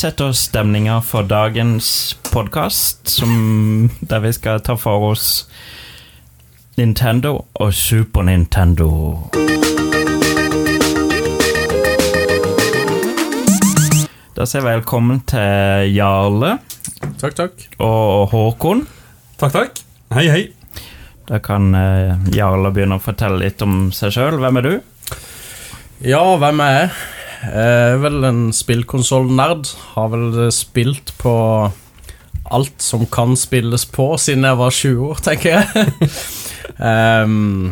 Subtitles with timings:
[0.00, 3.18] setter stemninga for dagens podkast,
[4.00, 5.26] der vi skal ta for oss
[6.78, 8.88] Nintendo og Super Nintendo.
[14.32, 16.54] Da sier jeg velkommen til Jarle
[17.20, 17.68] Takk, takk.
[17.76, 18.86] og Håkon.
[19.36, 19.84] Takk, takk.
[20.16, 20.42] Hei, hei.
[21.28, 24.40] Da kan eh, Jarle begynne å fortelle litt om seg sjøl.
[24.40, 24.74] Hvem er du?
[26.08, 26.92] Ja, hvem er jeg?
[27.40, 29.70] Jeg er vel en spillkonsollnerd.
[29.94, 31.34] Har vel spilt på
[32.50, 35.86] alt som kan spilles på siden jeg var 20 år, tenker jeg.
[37.24, 37.70] um,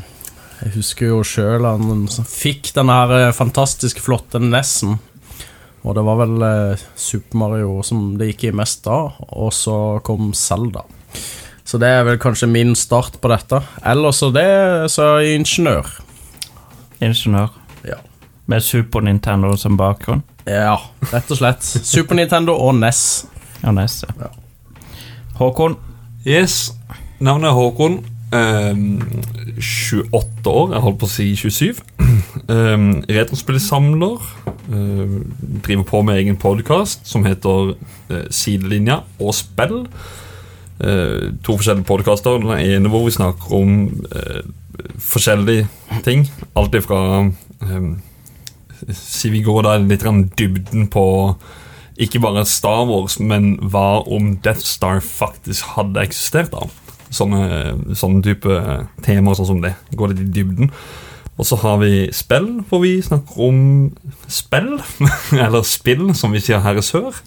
[0.62, 4.97] jeg husker jo sjøl han fikk den her fantastisk flotte Nessen.
[5.86, 8.97] Og det var vel eh, Super Mario som det gikk i mest da,
[9.30, 10.82] og så kom Zelda.
[11.69, 13.60] Så det er vel kanskje min start på dette.
[13.86, 14.48] Ellers så det
[14.92, 15.91] så er jeg ingeniør.
[17.05, 17.55] Ingeniør.
[18.48, 20.22] Med Super Nintendo som bakgrunn.
[20.48, 20.78] Ja,
[21.12, 21.62] rett og slett.
[21.64, 23.27] Super Nintendo og NES.
[23.62, 24.30] Ja, NES, Ja.
[25.38, 25.77] Håkon.
[26.27, 26.72] Yes,
[27.20, 28.00] navnet er Håkon.
[28.32, 29.00] Um,
[29.60, 31.78] 28 år, jeg holdt på å si 27.
[32.48, 34.24] Um, Retrospillsamler.
[34.69, 35.20] Um,
[35.64, 37.74] driver på med egen podkast som heter
[38.10, 39.84] uh, Sidelinja og spill.
[40.80, 42.41] Uh, to forskjellige podkaster.
[42.42, 43.78] Den ene hvor vi snakker om
[44.12, 44.42] uh,
[45.00, 45.69] forskjellige
[46.04, 46.26] ting.
[46.56, 47.00] Alt ifra
[47.60, 47.91] um,
[48.97, 50.06] Si vi går da litt
[50.39, 51.05] dybden på
[51.98, 56.53] ikke bare Star Wars, men hva om Death Star faktisk hadde eksistert?
[56.55, 56.69] da
[57.11, 58.55] Sånne, sånne type
[59.03, 59.75] temaer sånn som det.
[59.97, 60.70] Går litt i dybden.
[61.38, 63.60] Og så har vi spill, hvor vi snakker om
[64.31, 64.76] spill.
[65.44, 67.19] Eller spill, som vi sier her i sør.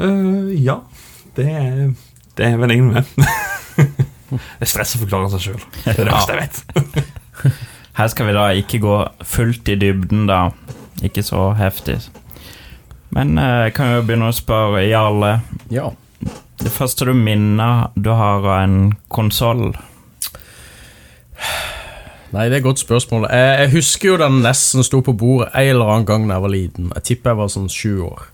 [0.00, 0.80] Uh, ja,
[1.36, 1.90] det er,
[2.38, 4.06] det er vel egentlig med.
[4.60, 5.62] Jeg stresser å forklare seg sjøl.
[5.82, 7.60] Det er det verste jeg vet.
[8.00, 8.94] Her skal vi da ikke gå
[9.28, 10.54] fullt i dybden, da.
[11.04, 11.98] Ikke så heftig.
[13.12, 15.34] Men eh, jeg kan jo begynne å spørre Jarle.
[15.68, 15.90] Ja.
[16.62, 19.70] Det første du minner du har av en konsoll
[22.30, 23.24] Nei, det er et godt spørsmål.
[23.32, 26.44] Jeg, jeg husker jo den nesten sto på bordet en eller annen gang da jeg
[26.44, 26.92] var liten.
[26.94, 28.28] Jeg tipper jeg var sånn sju år.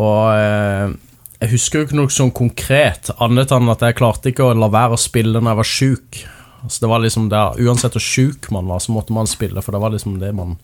[0.00, 0.94] Og eh,
[1.42, 4.70] jeg husker jo ikke noe sånn konkret, annet enn at jeg klarte ikke å la
[4.72, 6.22] være å spille når jeg var sjuk.
[6.66, 9.74] Altså, det var liksom der, Uansett hvor sjuk man var, så måtte man spille, for
[9.74, 10.56] det var liksom det man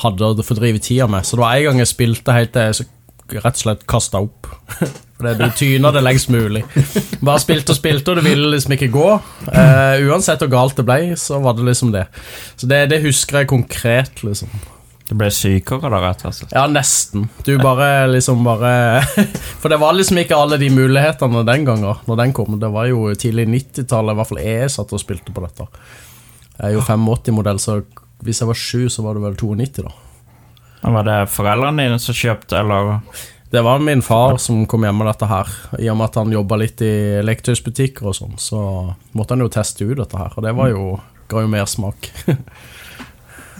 [0.00, 1.26] hadde å fordrive tida med.
[1.26, 2.90] Så det var en gang jeg spilte helt til jeg så
[3.30, 4.48] rett og slett kasta opp.
[5.20, 6.62] For det, du tyna det lengst mulig.
[7.20, 9.08] Bare spilte og spilte, og det ville liksom ikke gå.
[9.52, 12.06] Uh, uansett hvor galt det ble, så var det liksom det.
[12.56, 14.48] Så det, det husker jeg konkret, liksom.
[15.10, 16.52] Du ble sykere da, rett og slett?
[16.54, 17.24] Ja, nesten.
[17.42, 19.00] Du bare liksom bare
[19.60, 22.60] For det var liksom ikke alle de mulighetene den gangen når den kom.
[22.62, 25.66] Det var jo tidlig 90-tallet, i hvert fall jeg satt og spilte på dette.
[26.60, 27.80] Jeg er jo 85-modell, så
[28.22, 29.92] hvis jeg var 7, så var det vel 92, da.
[30.84, 33.00] Men Var det foreldrene dine som kjøpte, eller
[33.50, 35.48] Det var min far som kom hjem med dette her.
[35.80, 36.94] I og med at han jobba litt i
[37.26, 38.60] leketøysbutikker og sånn, så
[39.18, 40.36] måtte han jo teste ut dette her.
[40.36, 40.84] Og det var jo,
[41.26, 42.12] ga jo mersmak.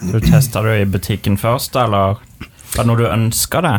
[0.01, 2.21] Du testa det i butikken først, eller
[2.71, 3.77] var det noe du ønska det?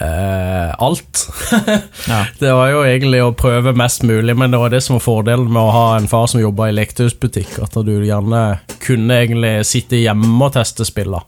[0.00, 1.28] eh, alt.
[2.08, 2.26] Ja.
[2.38, 5.50] Det var jo egentlig å prøve mest mulig, men det var det som var fordelen
[5.52, 10.00] med å ha en far som jobba i leketøysbutikk, at du gjerne kunne egentlig sitte
[10.00, 11.26] hjemme og teste spiller.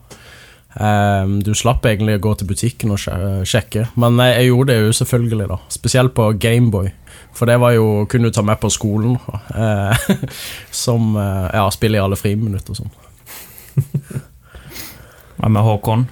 [0.73, 3.03] Eh, du slapp egentlig å gå til butikken og
[3.47, 5.59] sjekke, men jeg, gjorde det jo selvfølgelig, da.
[5.77, 6.91] Spesielt på Gameboy.
[7.37, 9.19] For det var jo kunne du ta med på skolen.
[9.55, 10.09] Eh,
[10.83, 12.93] som eh, ja, spiller i alle friminutt og sånn.
[15.41, 16.05] Hva med Håkon?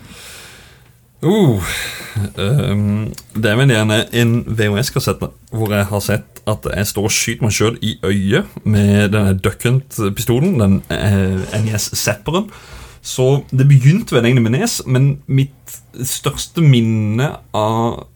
[1.21, 1.61] Uh,
[2.39, 5.21] um, det er vel gjerne en VHS-kassett
[5.51, 9.35] hvor jeg har sett at jeg står og skyter meg sjøl i øyet med denne
[9.37, 12.47] Duck Hunt-pistolen, den eh, NES Zepperen.
[13.05, 18.07] Så det begynte vel egentlig med Nes, men mitt største minne av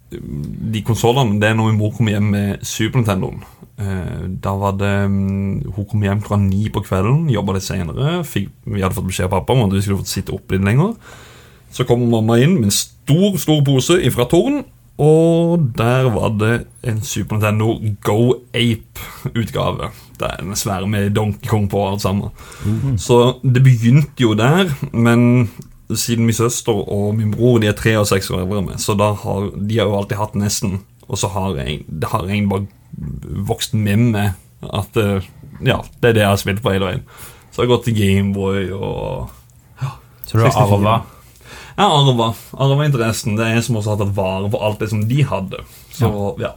[0.74, 3.44] de konsollene Det er når min mor kom hjem med Super Nintendoen.
[3.82, 8.20] Eh, da var det mm, Hun kom hjem klokka ni på kvelden, jobba litt senere.
[8.30, 10.94] Vi hadde fått beskjed av pappa om at vi skulle fått sitte oppe litt lenger.
[11.74, 14.62] Så kom mamma inn med en stor stor pose fra Torden,
[15.02, 19.90] og der var det en Super Nintendo Go Ape-utgave.
[20.20, 22.30] Det er den svære med Donkey Kong på og alt sammen.
[23.02, 25.50] Så det begynte jo der, men
[25.92, 28.96] siden min søster og min bror De er tre og seks år eldre meg, så
[28.96, 30.80] har, de har jo alltid hatt nesten.
[31.10, 34.34] Og så har jeg, det har egentlig bare vokst med meg
[34.64, 35.30] at eh,
[35.64, 37.04] Ja, det er det jeg har spilt på hele veien.
[37.52, 39.30] Så jeg har gått til Gameboy og
[40.26, 40.96] Så du har arva?
[41.74, 42.32] Jeg arva,
[42.62, 43.38] arva interessen.
[43.38, 45.62] Det er en som også har tatt vare på alt det som de hadde.
[45.94, 46.10] Så
[46.42, 46.52] ja.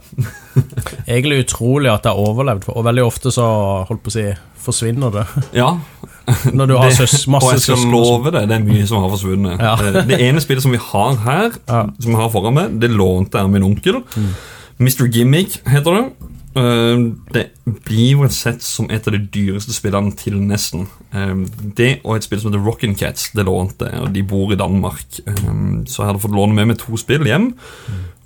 [1.07, 3.45] Egentlig utrolig at det har overlevd, og veldig ofte så
[3.87, 4.27] holdt på å si
[4.67, 5.25] forsvinner det.
[5.55, 5.75] ja.
[6.57, 7.91] Når du har Det- søs, masse og jeg skal søsken.
[7.93, 9.61] love deg, det er mye som har forsvunnet.
[9.63, 9.75] Ja.
[9.79, 11.85] Eh, Det ene spillet som vi har her, Ja.
[12.01, 14.01] som jeg har foran meg, det lånte jeg av min onkel.
[14.79, 15.07] Mr.
[15.07, 16.11] Gimmick heter det.
[16.57, 16.97] Eh,
[17.31, 17.45] Det
[17.85, 20.87] blir jo sett som et av de dyreste spillene til nesten.
[21.13, 21.33] Eh,
[21.75, 24.55] Det og et spill som heter Rockin' Cats, det lånte jeg, og de bor i
[24.59, 25.05] Danmark.
[25.87, 27.53] Så jeg hadde fått låne med meg to spill hjem.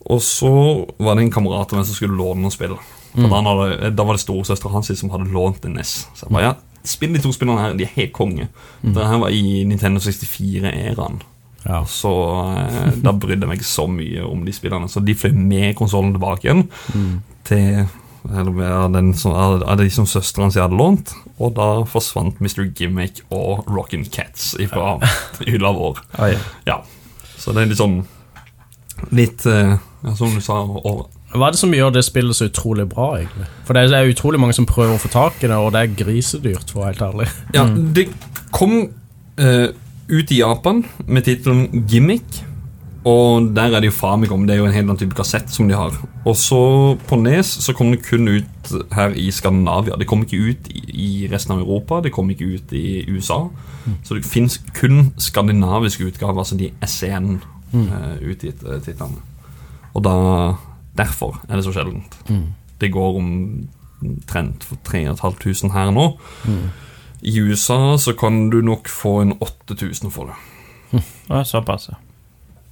[0.10, 0.52] Og så
[0.98, 2.78] var det en kamerat av meg som skulle låne noen spill.
[3.14, 5.94] Da, hadde, da var det storesøstera hans som hadde lånt en NES.
[6.16, 8.48] Så jeg bare, ja, spill de to spillene her, de er helt konge.
[8.82, 11.22] Det her var i Nintendo 64-æraen.
[11.62, 11.84] Ja.
[11.86, 12.10] Så
[12.58, 14.90] eh, da brydde jeg meg så mye om de spillene.
[14.90, 16.64] Så de fløy med konsollen tilbake igjen
[17.46, 17.84] til
[18.24, 21.14] den som, av de som søsteren hans hadde lånt.
[21.42, 22.64] Og da forsvant Mr.
[22.78, 24.96] Gimmick og Rockin' Cats fra
[25.46, 26.02] hylla vår.
[26.66, 26.82] Ja,
[27.38, 28.02] så det er litt sånn
[29.10, 31.08] Litt, eh, ja, som du sa over.
[31.32, 33.48] Hva er det som gjør det spillet så utrolig bra, egentlig?
[33.68, 35.98] For det er utrolig mange som prøver å få tak i det, og det er
[36.04, 37.28] grisedyrt, for å være helt ærlig.
[37.56, 37.66] Ja,
[37.96, 38.08] det
[38.52, 38.78] kom
[39.40, 39.68] uh,
[40.12, 42.42] ut i Japan med tittelen Gimmick.
[43.08, 44.44] Og der er det jo Famicom.
[44.46, 45.96] Det er jo en helt annen type kassett som de har.
[46.22, 46.60] Og så
[47.10, 49.98] på Nes så kom det kun ut her i Skandinavia.
[49.98, 52.04] Det kom ikke ut i, i resten av Europa.
[52.06, 53.48] Det kom ikke ut i USA.
[54.04, 57.40] Så det fins kun skandinaviske utgaver, altså de SCN
[57.74, 59.22] eh, utgitt eh, titlene.
[59.94, 60.16] Og da
[60.98, 62.18] derfor er det så sjeldent.
[62.82, 66.06] Det går omtrent for 3500 her nå.
[67.22, 71.02] I USA så kan du nok få en 8000 for det.
[71.30, 72.00] Å, Såpass, ja.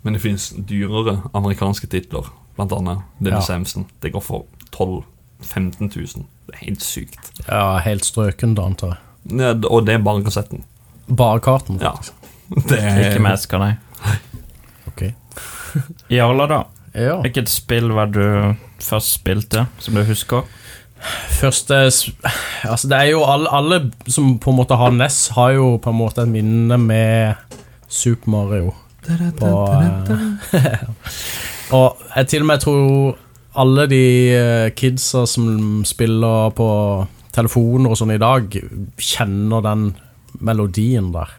[0.04, 3.45] Men det finnes dyrere amerikanske titler, blant annet Little Ja.
[3.45, 3.86] Samson.
[4.02, 5.04] Det går for 12
[5.44, 6.25] 000-15 000.
[6.48, 7.30] Det er helt sykt.
[7.48, 9.40] Ja, helt strøken, da, antar jeg.
[9.40, 10.63] Ja, og det er bare kassetten.
[11.07, 11.92] Bare karten, Ja.
[11.92, 12.13] faktisk.
[12.69, 13.78] Det er Ikke med esker, nei.
[15.00, 15.84] Ok.
[16.12, 16.63] Jarla, da.
[16.94, 17.19] Ja.
[17.24, 20.44] Hvilket spill var du først spilte, som du husker?
[21.30, 21.75] Første
[22.63, 25.94] Altså, det er jo alle, alle som på en måte har NES, har jo på
[25.94, 27.34] en måte et minne med
[27.88, 28.74] Super Mario.
[29.40, 30.84] På, eh,
[31.78, 33.16] og jeg til og med tror
[33.60, 34.04] alle de
[34.36, 36.68] eh, kidsa som spiller på
[37.34, 38.60] telefoner og sånn i dag,
[39.00, 39.88] kjenner den
[40.45, 41.31] melodien der.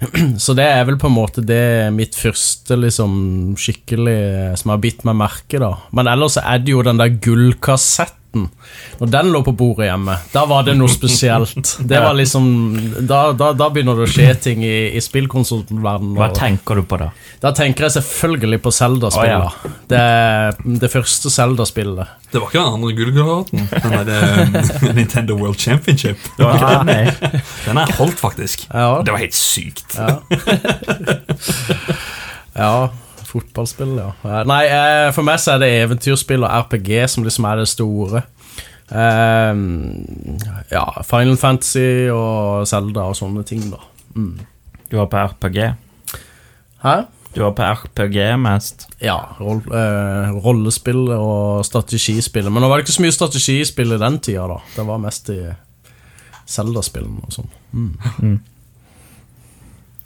[0.44, 5.06] Så det er vel på en måte det mitt første liksom skikkelig som har bitt
[5.08, 5.72] meg merke, da.
[5.96, 8.22] Men ellers er det jo den der gullkassetten.
[9.00, 11.76] Når den lå på bordet hjemme, da var det noe spesielt.
[11.90, 12.46] Det var liksom
[13.06, 16.16] Da, da, da begynner det å skje ting i, i spillkonsultverdenen.
[16.18, 17.10] Hva tenker du på da?
[17.42, 19.58] Da tenker jeg selvfølgelig på Zelda-spillet.
[19.64, 19.72] ja.
[19.92, 22.14] det, det første Zelda-spillet.
[22.32, 23.68] Det var ikke den andre gullgraten.
[23.70, 24.24] Den der
[24.88, 26.18] eh, Nintendo World Championship.
[26.40, 27.04] Ja, nei.
[27.66, 28.66] Den er holdt, faktisk.
[28.72, 29.02] Ja.
[29.06, 29.94] Det var helt sykt.
[29.96, 30.18] Ja.
[32.56, 32.88] ja,
[33.36, 34.10] fotballspill, ja.
[34.24, 37.68] Eh, Nei, eh, for meg så er det eventyrspill og RPG som liksom er det
[37.70, 38.22] store.
[38.88, 39.52] Eh,
[40.72, 43.82] ja, Final Fantasy og Zelda og sånne ting, da.
[44.88, 45.60] Du var på RPG?
[46.84, 46.96] Hæ?
[47.36, 48.86] Du var på RPG mest?
[49.04, 52.48] Ja, roll, eh, rollespill og strategispill.
[52.48, 54.60] Men nå var det ikke så mye strategispill i den tida, da.
[54.76, 55.40] Det var mest i
[56.48, 57.50] Zelda-spillene og sånn.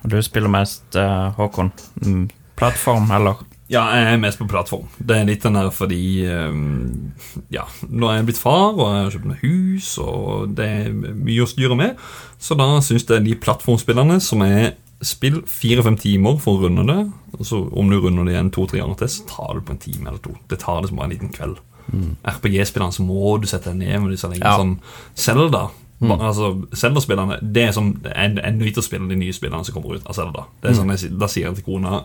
[0.01, 1.71] Og du spiller mest, eh, Håkon?
[2.03, 3.41] Mm, plattform, eller?
[3.71, 4.89] Ja, jeg er mest på plattform.
[4.99, 7.13] Det er litt den der fordi ehm,
[7.55, 10.91] Ja, nå er jeg blitt far, og jeg har kjøpt meg hus, og det er
[10.93, 12.01] mye å styre med.
[12.43, 14.73] Så da syns jeg de plattformspillerne som er
[15.07, 16.99] spill fire-fem timer for å runde det
[17.39, 19.81] og så Om du runder det igjen to-tre ganger til, så tar du på en
[19.81, 20.35] time eller to.
[20.51, 21.61] Det tar liksom bare en liten kveld.
[21.91, 24.29] RPG-spillerne så må du sette deg ned med disse.
[24.37, 24.59] Ja.
[24.59, 24.77] Sånn
[25.19, 25.69] Zelda
[26.01, 29.75] ba- Altså, Zelda-spillerne Det er som Jeg, jeg nyter å spille de nye spillene som
[29.75, 30.45] kommer ut av Zelda.
[30.63, 32.05] Det er sånn jeg, Da sier jeg til kona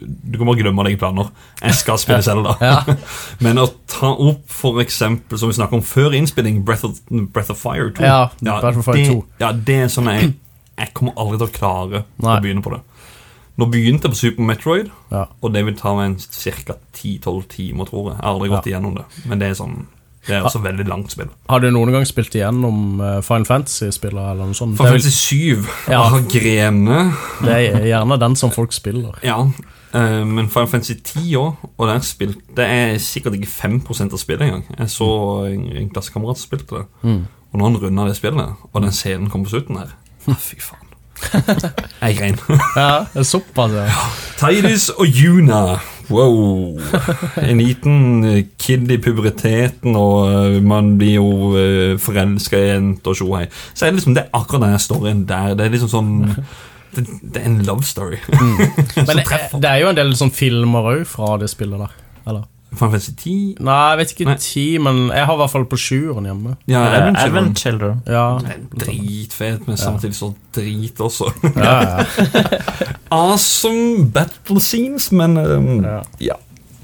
[0.00, 1.30] Du kan bare glemme dine planer.
[1.62, 2.56] Jeg skal spille Zelda.
[3.44, 7.50] Men å ta opp for eksempel, som vi snakket om før innspilling, Breath of, Breath
[7.54, 9.24] of Fire 2 Ja, Breath of Fire det, 2.
[9.40, 10.34] Ja, det er sånn jeg
[10.76, 12.34] Jeg kommer aldri til å klare Nei.
[12.34, 12.80] å begynne på det.
[13.56, 15.28] Nå begynte jeg på Super Metroid, Ja.
[15.40, 16.74] og det vil ta meg ca.
[16.98, 18.16] 10-12 timer, tror jeg.
[18.18, 19.84] Jeg har aldri gått igjennom det, men det er sånn
[20.26, 21.28] Det er også ha, veldig langt spill.
[21.50, 24.78] Har du noen gang spilt igjennom eh, Final Fantasy-spillere eller noe sånt?
[24.78, 26.02] Final Fantasy 7 Ja.
[26.08, 26.98] har grene.
[27.44, 29.18] det er gjerne den som folk spiller.
[29.26, 29.40] Ja,
[29.92, 34.18] eh, men Final Fantasy 10 òg, og der spilte Det er sikkert ikke 5% av
[34.22, 34.64] spillet engang.
[34.78, 35.10] Jeg så
[35.50, 36.86] en, en klassekamerat spilte det,
[37.52, 39.92] og når han runda det spillet, og den scenen kom på slutten her
[40.26, 40.80] ah, Fy faen.
[42.02, 42.38] Jeg grein.
[42.76, 43.86] Ja, såpass, ja.
[44.40, 45.78] Tidus og Juna.
[46.12, 46.80] Wow.
[47.50, 52.92] En liten eh, kid i puberteten, og eh, man blir jo uh, forelska i en
[53.00, 53.46] og tjohei.
[53.72, 55.56] Så er det liksom det er akkurat den storyen der.
[55.58, 56.14] Det er liksom sånn
[56.94, 58.20] det, det er en love story.
[58.96, 59.26] Men det,
[59.58, 61.96] det er jo en del sånn filmer òg fra det spillet der.
[62.24, 62.44] Eller?
[62.78, 64.36] Final Fantasy 10 Nei, jeg vet ikke Nei.
[64.40, 66.54] 10, men jeg har i hvert fall på sjueren hjemme.
[66.70, 67.38] Ja, Advent Children.
[67.38, 68.02] Advent Children.
[68.06, 68.24] Ja,
[68.84, 71.30] Dritfet, men samtidig så drit også.
[71.56, 72.04] ja, ja.
[73.14, 76.00] awesome battle scenes, men um, Ja.
[76.32, 76.38] ja.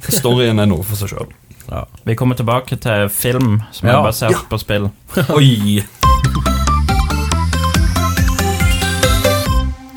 [0.08, 1.28] Storyen er noe for seg sjøl.
[1.70, 1.84] ja.
[2.08, 3.98] Vi kommer tilbake til film som Ja.
[3.98, 4.90] er basert på spill.
[5.36, 5.82] Oi!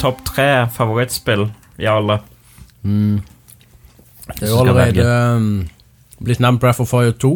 [0.04, 1.46] Topp tre favorittspill
[1.80, 2.18] i alle.
[2.84, 3.22] Mm.
[4.28, 5.06] Det er jo allerede
[5.38, 5.48] um,
[6.24, 7.34] blitt nevnt Breath of Fire 2.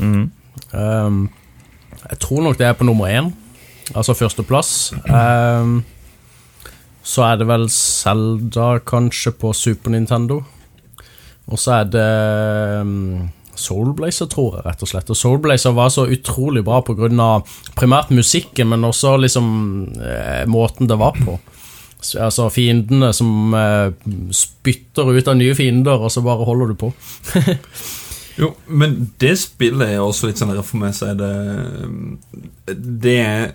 [0.00, 0.30] Mm.
[0.72, 1.28] Um,
[2.10, 3.32] jeg tror nok det er på nummer én,
[3.94, 4.92] altså førsteplass.
[5.08, 5.82] Um,
[7.04, 10.42] så er det vel Zelda kanskje på Super Nintendo.
[11.52, 12.10] Og så er det
[12.80, 15.10] um, Soulblazer, tror jeg, rett og slett.
[15.12, 19.46] Og Soulblazer var så utrolig bra av primært musikken, men også liksom
[20.00, 21.36] eh, måten det var på.
[22.20, 23.92] Altså fiendene som eh,
[24.34, 26.90] spytter ut av nye fiender, og så bare holder du på.
[28.36, 31.28] Jo, men det spillet er også litt sånn der For meg så er det
[33.04, 33.52] Det er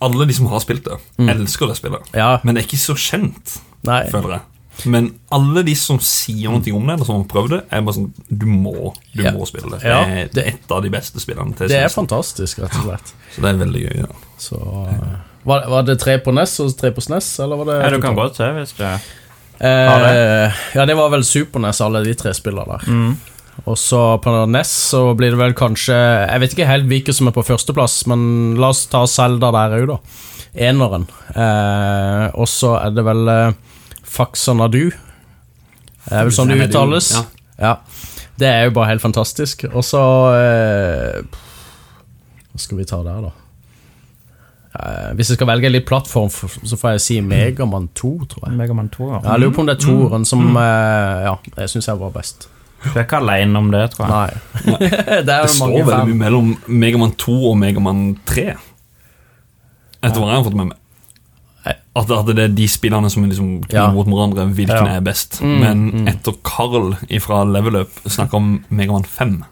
[0.00, 2.12] Alle de som har spilt det, elsker det spillet.
[2.14, 3.56] Ja, Men det er ikke så kjent,
[3.86, 4.04] nei.
[4.12, 4.46] føler jeg.
[4.90, 7.96] Men alle de som sier noe om det, eller som har prøvd det, er bare
[7.98, 9.32] sånn Du må, du Ja.
[9.34, 9.82] må spille det.
[9.84, 12.84] Ja, det er det- et av de beste spillene til Det er fantastisk, rett og
[12.86, 13.12] slett.
[13.34, 13.96] Så det er veldig gøy.
[13.98, 14.06] Ja.
[14.38, 14.56] Så
[14.88, 17.90] eh, var, var det tre på NES og tre på SNES, eller var det Ja,
[17.90, 18.84] du kan godt se hvis du
[19.62, 22.86] Eh, ja, det var vel Super NES, alle de tre spillene der.
[22.90, 23.16] mm.
[23.68, 27.28] Og så på NES så blir det vel kanskje Jeg vet ikke helt hvilken som
[27.28, 28.22] er på førsteplass, men
[28.60, 29.98] la oss ta Zelda der òg, da.
[30.70, 31.04] Eneren.
[31.34, 33.58] Eh, og så er det vel eh,
[34.02, 34.88] Faxanadu.
[34.90, 37.12] Det er vel sånn det uttales.
[37.14, 37.26] Ja.
[37.60, 37.74] Ja.
[38.40, 39.66] Det er jo bare helt fantastisk.
[39.70, 40.00] Og så
[40.38, 41.20] eh,
[42.50, 43.36] Hva skal vi ta der, da?
[44.70, 48.44] Uh, hvis jeg skal velge en litt plattform, så får jeg si Megaman 2, tror
[48.46, 48.54] jeg.
[48.54, 49.08] Megaman 2.
[49.10, 49.18] Ja.
[49.32, 50.62] Jeg lurer på om det er toeren som uh,
[51.26, 52.46] Ja, jeg syns jeg var best.
[52.82, 54.40] Du er ikke alene om det, tror jeg.
[54.64, 54.78] Nei.
[54.88, 56.08] det Det står veldig fan.
[56.08, 58.46] mye mellom Megaman 2 og Megaman 3.
[60.00, 60.76] Etter hva jeg har fått med meg.
[62.00, 63.88] At, at det er de spillene som liksom Ja.
[63.92, 64.96] mot hverandre, hvilken Ja.
[64.96, 65.40] er best.
[65.42, 66.06] Mm, Men mm.
[66.08, 69.44] etter Carl fra Level Up snakker om Megaman 5,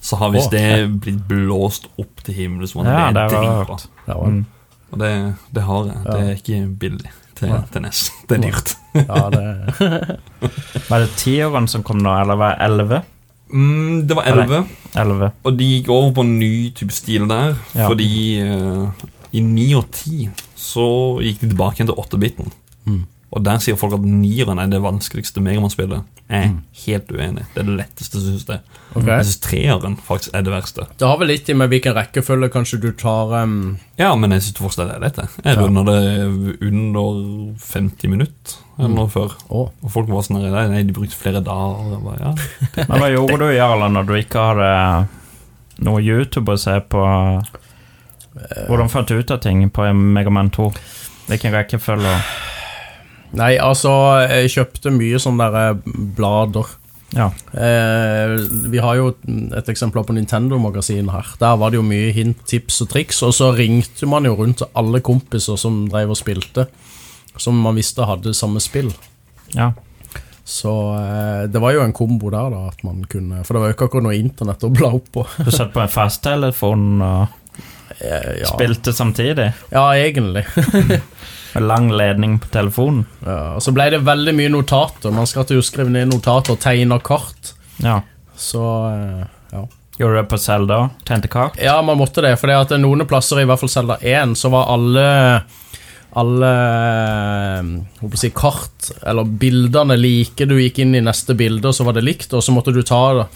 [0.00, 2.68] så har visst det blitt blåst opp til himmelen.
[2.68, 4.44] sånn Ja, det det er dritbra.
[4.92, 6.04] Og det, det har jeg.
[6.04, 7.60] Det er ikke billig til, ja.
[7.72, 8.02] til NES.
[8.28, 8.74] Det er dyrt.
[8.98, 10.18] ja, det
[10.90, 13.02] Var det tiåren som kom nå, eller var det elleve?
[13.48, 14.64] Mm, det var 11,
[15.00, 15.30] Elleve.
[15.42, 17.54] og de gikk over på en ny type stil der.
[17.72, 17.86] Ja.
[17.88, 18.10] Fordi
[18.44, 20.28] uh, i 9 og 10
[20.58, 20.88] så
[21.24, 22.52] gikk de tilbake igjen til 8-biten.
[22.88, 23.06] Mm.
[23.38, 26.02] Og der sier folk at nieren er det vanskeligste Megaman-spillet.
[26.28, 26.56] Jeg er Mm.
[26.86, 27.44] helt uenig.
[27.54, 28.58] Det er det letteste, synes jeg.
[28.96, 29.06] Okay.
[29.16, 30.86] Jeg synes treeren faktisk er det verste.
[30.98, 34.42] Det har vel litt i med hvilken rekkefølge kanskje du tar um, Ja, men jeg
[34.42, 35.16] synes fortsatt det er lett.
[35.16, 35.28] jeg.
[35.44, 35.62] Jeg Ja.
[35.62, 39.10] runder det under 50 minutter eller mm.
[39.10, 39.36] før.
[39.50, 39.70] Oh.
[39.84, 41.94] Og folk var sånn Nei, nei de brukte flere dager.
[41.94, 42.34] Jeg bare, ja.
[42.88, 45.08] Men hva gjorde du, Jarle, når du ikke hadde
[45.86, 47.06] noe YouTube å se på?
[48.68, 50.72] Hvordan fant du ut av ting på Megaman 2?
[51.28, 52.18] Hvilken rekkefølge?
[53.36, 53.90] Nei, altså,
[54.30, 56.70] jeg kjøpte mye sånne der eh, blader.
[57.16, 57.30] Ja.
[57.56, 58.34] Eh,
[58.72, 59.10] vi har jo
[59.56, 61.28] et eksempel på Nintendo-magasinet her.
[61.40, 63.22] Der var det jo mye hint, tips og triks.
[63.24, 66.66] Og så ringte man jo rundt til alle kompiser som drev og spilte.
[67.38, 68.92] Som man visste hadde samme spill.
[69.56, 69.72] ja.
[70.48, 72.62] Så eh, det var jo en kombo der, da.
[72.70, 75.26] At man kunne For det var jo ikke akkurat noe internett å bla opp på.
[75.44, 77.34] Du satt på en fasttelefon og
[77.98, 78.46] Eh, ja.
[78.46, 79.48] spilte samtidig?
[79.72, 80.44] ja, egentlig.
[81.64, 83.04] Lang ledning på telefonen?
[83.24, 85.14] Ja, og så ble det veldig mye notater.
[85.14, 87.54] Man skal jo skrive ned notater og tegne kart.
[87.82, 88.00] Ja.
[88.38, 88.62] Så
[88.92, 89.64] eh, ja.
[89.98, 90.82] Gjorde du det på Zelda?
[91.04, 91.56] Tente kart?
[91.62, 95.06] Ja, man måtte det, for noen plasser, i hvert fall Zelda 1, så var alle
[96.18, 96.50] alle
[97.58, 100.46] eh, si, kart, eller bildene like.
[100.48, 102.80] Du gikk inn i neste bilde, og så var det likt, og så måtte du
[102.86, 103.26] ta da,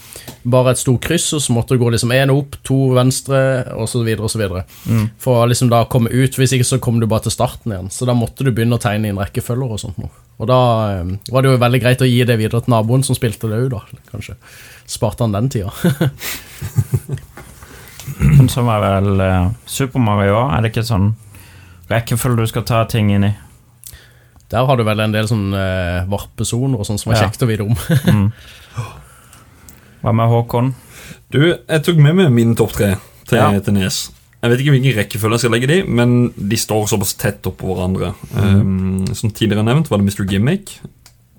[0.43, 3.39] bare et stort kryss, og så måtte du gå liksom én opp, to venstre,
[3.77, 4.65] og så videre og så videre.
[4.85, 5.07] Mm.
[5.23, 7.91] For å liksom da komme ut, hvis ikke så kom du bare til starten igjen.
[7.93, 10.11] Så da måtte du begynne å tegne inn rekkefølger og sånt noe.
[10.41, 10.59] Og da
[11.03, 13.61] um, var det jo veldig greit å gi det videre til naboen som spilte det
[13.63, 14.01] òg, da.
[14.11, 14.35] Kanskje
[14.89, 15.71] sparte han den tida.
[18.51, 21.13] Så var vel uh, Super Mario er det ikke sånn
[21.91, 23.33] rekkefølge du skal ta ting inn i?
[24.53, 27.27] Der har du vel en del sånne eh, varpesoner og sånn som er Ja.
[27.27, 27.75] kjekt å vite om.
[28.13, 28.31] Mm.
[30.03, 30.73] Hva med Håkon?
[31.31, 33.59] Du, jeg tok med meg min topp tre til, Ja.
[33.63, 34.11] til Nes.
[34.43, 37.71] Jeg vet ikke hvilken rekkefølge jeg skal legge de, men de står såpass tett oppå
[37.77, 38.09] hverandre.
[38.35, 40.25] Um, som tidligere nevnt var det Mr.
[40.27, 40.79] Gimmick.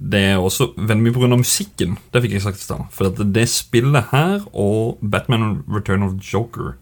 [0.00, 1.36] Det er også veldig mye pga.
[1.36, 1.98] musikken.
[2.12, 2.86] Det fikk jeg sagt i stad.
[2.90, 6.76] For at det spillet her og Batman Return of Joker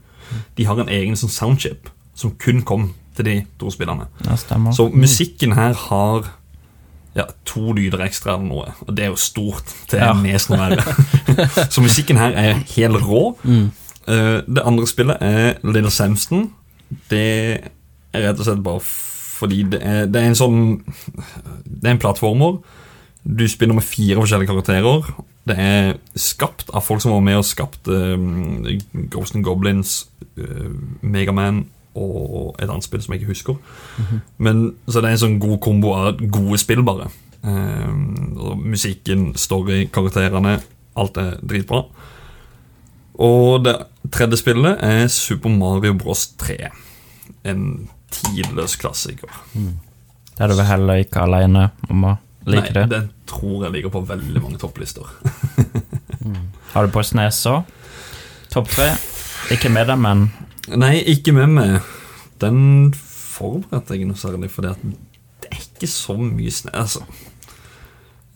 [0.57, 4.07] De har en egen sånn soundchip som kun kom til de to spillene.
[4.27, 4.37] Ja.
[4.73, 6.31] Så musikken her har
[7.17, 8.73] ja, to lyder ekstra eller noe.
[8.87, 10.13] Og det er jo stort til Ja.
[10.17, 10.81] nesen å.
[11.75, 13.37] Så musikken her er helt rå.
[14.09, 16.51] Eh, det andre spillet er Little Samston.
[17.11, 17.25] Det
[18.13, 18.81] er rett og slett bare
[19.43, 20.59] fordi det er, det er en sånn
[21.65, 22.61] Det er en plattformer.
[23.25, 25.13] Du spiller med fire forskjellige karakterer.
[25.49, 28.63] Det er skapt av folk som var med og skapte um,
[29.11, 30.07] Ghost and Goblins,
[30.39, 30.71] uh,
[31.03, 33.59] Megaman og et annet spill som jeg ikke husker.
[34.39, 37.11] Men Så det er en sånn god kombo av gode spill, bare.
[37.45, 37.93] Eh,
[38.57, 40.61] musikken, story, karakterene.
[40.97, 41.85] Alt er dritbra.
[43.23, 43.77] Og det
[44.13, 46.71] tredje spillet er Super Mario Bros 3.
[47.45, 49.29] En tidløs klassiker.
[49.53, 52.15] Det er du vel heller ikke alene om å
[52.49, 52.87] like Nei, det.
[52.91, 55.07] den tror jeg ligger på veldig mange topplister.
[56.73, 57.69] Har du på Snes òg?
[58.53, 58.89] Topp tre?
[59.55, 60.27] Ikke med deg, men
[60.71, 61.89] Nei, ikke med meg.
[62.43, 66.71] Den forberedte jeg noe særlig, for det er ikke så mye snø.
[66.79, 67.03] Altså,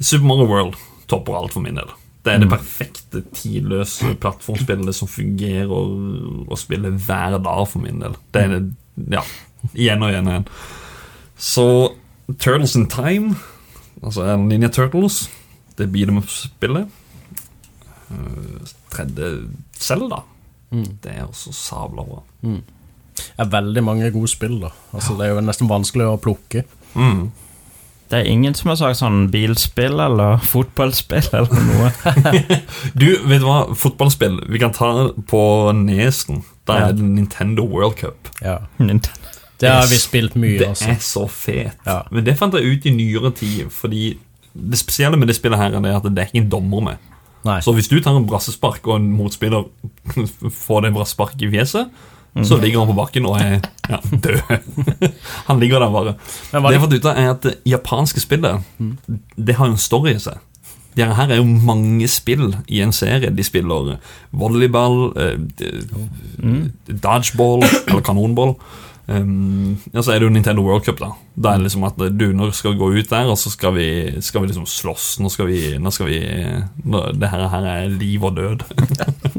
[0.00, 0.80] Super Mario World
[1.10, 1.92] topper alt for min del.
[2.26, 8.16] Det er det perfekte tidløse plattformspillet som fungerer å spille hver dag for min del.
[8.34, 8.62] Det er det,
[9.14, 9.22] ja,
[9.72, 10.48] igjen og igjen og igjen.
[11.38, 11.66] Så
[12.42, 13.36] Turtles in Time,
[14.02, 15.28] altså Ninja Turtles,
[15.78, 16.90] det beat them up-spillet.
[19.78, 20.35] selv tredje
[20.70, 20.92] Zelda.
[21.02, 22.22] Det er også sabla bra.
[22.42, 24.70] Det er veldig mange gode spill, da.
[24.92, 26.64] Altså, det er jo nesten vanskelig å plukke.
[26.96, 27.30] Mm.
[28.10, 31.90] det er ingen som har sagt sånn bilspill eller fotballspill eller noe.
[33.00, 33.74] Du, vet du hva?
[33.76, 34.38] Fotballspill.
[34.48, 36.44] Vi kan ta på nesen.
[36.66, 36.88] Ja.
[36.88, 38.28] er det Nintendo World Cup.
[38.42, 38.60] Ja.
[38.78, 39.22] Nintendo.
[39.60, 40.90] Det har vi spilt mye, Det altså.
[40.92, 41.76] er så fet.
[41.86, 42.02] Ja.
[42.10, 44.18] Men det fant jeg ut i nyere tid, fordi
[44.52, 47.12] det spesielle med det spillet her er at det er ikke en dommer med.
[47.46, 47.60] Nei.
[47.62, 49.64] Så hvis du tar en brassespark, og en motspiller
[50.66, 51.90] får det brassespark i fjeset,
[52.44, 54.40] så ligger han på bakken og er ja, død.
[55.48, 56.12] han ligger der bare.
[56.52, 58.66] Men Det jeg har fått ut av, er at japanske spillet
[59.40, 60.42] Det har jo en story i seg.
[60.96, 63.30] Det her er jo mange spill i en serie.
[63.32, 63.96] De spiller
[64.36, 65.72] volleyball, eh, d-
[66.92, 68.54] dodgeball eller kanonball.
[69.06, 71.12] Um, ja, så er det jo Nintendo World Cup, da.
[71.38, 73.76] Da er det liksom at du, nå skal vi gå ut der, og så skal
[73.76, 73.86] vi,
[74.24, 75.04] skal vi liksom slåss.
[75.22, 76.18] Nå skal vi, nå skal vi
[76.90, 78.64] nå, Det her, her er liv og død.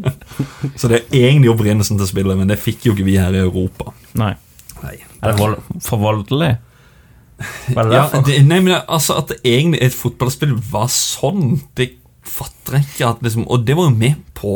[0.79, 3.43] så det er egentlig opprinnelsen til spillet, men det fikk jo ikke vi her i
[3.43, 3.91] Europa.
[4.19, 4.33] Nei.
[4.83, 4.95] Nei.
[5.19, 6.53] Er det vold for voldelig?
[7.37, 8.23] Hva er det Ja, derfor?
[8.25, 11.91] det, nei, men altså At det egentlig et fotballspill var sånn, det
[12.25, 13.11] fatter jeg ikke.
[13.11, 14.53] At liksom, og det var jo med på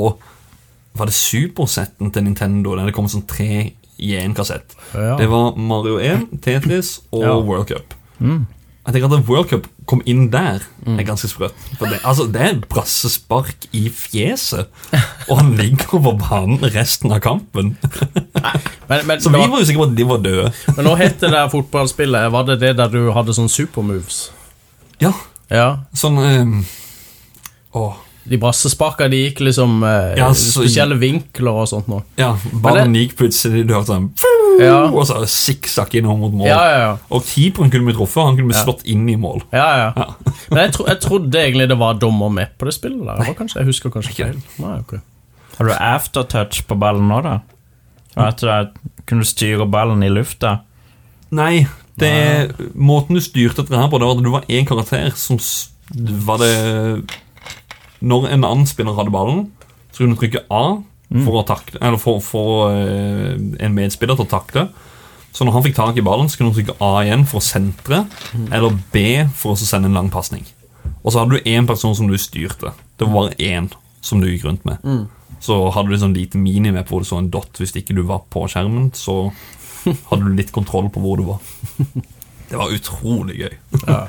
[0.97, 2.73] Var det supersetten til Nintendo?
[2.79, 4.75] Der det kom sånn tre i én kassett.
[4.93, 5.17] Ja.
[5.19, 7.35] Det var Mario 1, Tetris og Ja.
[7.39, 7.93] World Cup.
[8.19, 8.45] Mm.
[8.85, 11.53] Jeg tenker at World Cup kom inn der, er ganske sprøtt.
[11.77, 14.67] For det, altså, det er brassespark i fjeset,
[15.29, 17.75] og han ligger over banen resten av kampen.
[18.89, 20.51] men, men, Så vi var jo sikre på at de var døde.
[20.75, 24.31] men nå het det der fotballspillet Var det det der du hadde sånn supermoves?
[25.01, 25.13] Ja,
[25.51, 25.67] Ja.
[25.93, 26.65] sånn um,
[27.73, 27.93] Åh.
[28.29, 32.03] De brassesparka de gikk liksom eh, Ja, så- spesielle vinkler og sånt nå.
[32.17, 34.11] Ja, ballen gikk plutselig Du hørte sånn
[34.61, 34.83] Ja.
[34.91, 36.47] Og så sikksakk innover mot mål.
[36.47, 36.97] Ja, ja, ja.
[37.09, 38.21] Og keeperen kunne bli truffet.
[38.27, 38.63] Han kunne bli Ja.
[38.65, 39.41] slått inn i mål.
[39.51, 40.05] ja, ja.
[40.51, 43.05] Men jeg, tro, jeg trodde egentlig det var dommer med på det spillet.
[43.05, 44.33] der det kanskje, Jeg husker kanskje Ikke.
[44.33, 44.41] feil.
[44.59, 44.93] Nei, ok
[45.57, 47.39] Har du aftertouch på ballen nå, da?
[48.17, 48.37] Og
[49.07, 50.59] Kunne du styre ballen i lufta?
[51.31, 51.65] Nei,
[51.97, 55.37] det måten du styrte dette her på, det var at du var én karakter som
[56.25, 57.03] var det
[58.01, 59.45] Når en annen spiller hadde ballen,
[59.91, 60.63] så kunne du trykke A
[61.25, 64.69] for å takle Eller for, for eh, en medspiller til å takle.
[65.31, 67.45] Så når han fikk tak i ballen, så kunne du trykke A igjen for å
[67.45, 68.05] sentre,
[68.51, 69.03] eller B
[69.35, 70.43] for å sende en lang pasning.
[71.03, 72.73] Og så hadde du én person som du styrte.
[72.99, 73.69] Det var bare én
[74.03, 74.83] som du gikk rundt med.
[75.41, 78.25] Så hadde du sånn lite minimap hvor du så en dot hvis ikke du var
[78.33, 78.91] på skjermen.
[78.97, 79.31] Så
[80.09, 81.39] hadde du litt kontroll på hvor du var.
[82.51, 83.53] Det var utrolig gøy.
[83.87, 84.01] Ja.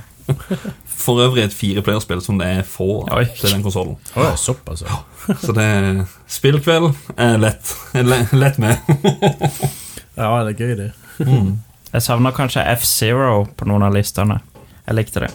[1.02, 3.26] For øvrig et fireplayerspill som det er få av Oi.
[3.38, 3.96] til den konsollen.
[4.16, 4.85] Oh, såpass.
[5.42, 7.74] Så det er spillkveld er lett.
[7.94, 8.06] Er
[8.37, 8.78] lett med.
[10.16, 10.90] ja, det er gøy, det.
[11.92, 14.40] Jeg savner kanskje F-Zero på noen av listene.
[14.87, 15.32] Jeg likte det.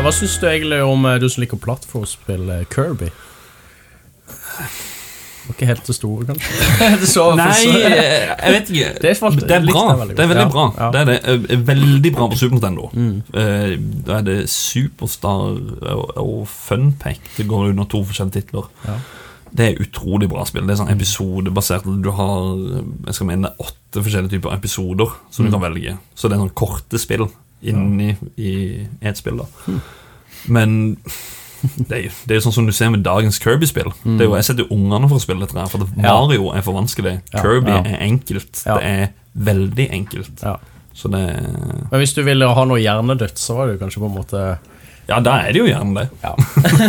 [0.00, 3.10] Hva syns du egentlig om eh, du som liker plattformspill, eh, Kirby?
[5.50, 7.06] Var ikke helt så stor, kanskje?
[7.14, 8.90] så, Nei, jeg vet ikke.
[9.02, 9.84] Det falt- Det er bra.
[10.06, 10.66] Det er veldig bra.
[10.78, 10.88] ja.
[10.88, 10.92] Mm.
[10.94, 11.16] Det er det.
[11.50, 12.90] Eh, Veldig bra på Super Nintendo.
[12.94, 13.22] Mm.
[14.06, 15.58] Da er det Superstar
[16.16, 17.20] og, Funpack.
[17.36, 18.70] Det går under to forskjellige titler.
[18.86, 18.96] Ja.
[19.50, 20.62] Det er utrolig bra spill.
[20.68, 21.88] Det er sånn episodebasert.
[22.04, 22.44] Du har
[23.08, 25.50] jeg skal mene, åtte forskjellige typer episoder som Mm.
[25.50, 25.96] du kan velge.
[26.14, 27.26] Så det er sånn korte spill
[27.62, 29.42] inni i et spill.
[29.42, 29.80] da Mm.
[30.48, 30.96] Men
[31.88, 33.90] det er, jo, det er jo sånn som du ser med dagens Kirby-spill.
[34.04, 35.58] Det er jo, Jeg setter ungene for å spille dette.
[35.58, 36.02] her For Mm.
[36.02, 37.16] Mario er for vanskelig.
[37.34, 38.52] Kirby er enkelt.
[38.64, 40.42] Det er veldig enkelt.
[40.42, 40.56] Ja.
[40.94, 41.20] Så det
[41.90, 44.44] Men hvis du ville ha noe hjernedødt, så var det jo kanskje på en måte
[45.10, 46.06] Ja, da er det jo gjerne det.
[46.22, 46.34] Ja.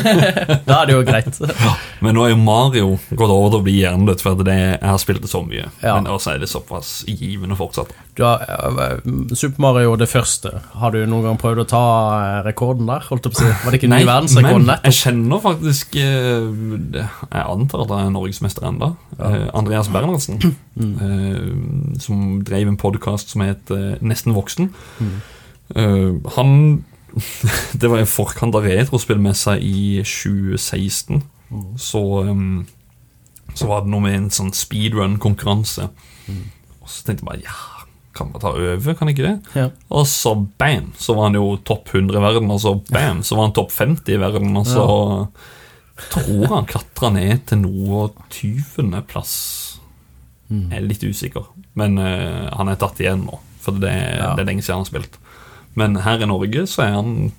[0.68, 1.40] da er det jo greit.
[2.06, 4.88] Men nå er jo Mario gått over til å bli hjernedødt, for at det, jeg
[4.92, 5.68] har spilt det så mye.
[5.82, 5.96] Ja.
[5.98, 7.92] Men også er det såpass givende fortsatt.
[8.18, 9.02] Du har, eh,
[9.38, 11.82] Super Mario det første, har du noen gang prøvd å ta
[12.20, 13.06] eh, rekorden der?
[13.10, 13.52] Holdt jeg på å si?
[13.66, 14.90] Var det ikke ny verdensrekord men nettopp?
[14.92, 18.92] jeg kjenner faktisk eh, Jeg antar at han er norgesmester ennå.
[19.58, 20.92] Andreas Bernhardsen, Mm.
[21.04, 24.70] eh, som drev en podkast som het Nesten voksen.
[25.04, 25.18] Mm.
[25.76, 26.54] Eh, han
[27.82, 31.22] Det var i forkant av retrospillmessa i 2016.
[31.52, 31.66] Mm.
[31.78, 32.66] Så um,
[33.54, 35.90] Så var det noe med en sånn speedrun-konkurranse.
[36.32, 36.44] Mm.
[36.82, 37.58] Og så tenkte jeg bare ja,
[38.16, 39.34] kan man ta over, kan ikke det?
[39.56, 39.66] Ja.
[39.92, 43.38] Og så bam, så var han jo topp 100 i verden, og så bam, så
[43.38, 44.86] var han topp 50 i verden, og så
[46.12, 48.98] tror han klatra ned til noe 20.
[49.12, 49.34] plass.
[50.52, 51.46] Jeg er litt usikker,
[51.80, 54.34] men uh, han er tatt igjen nå, for det, Ja.
[54.36, 55.20] det er lenge siden han har spilt.
[55.76, 57.32] Men her i Norge så er han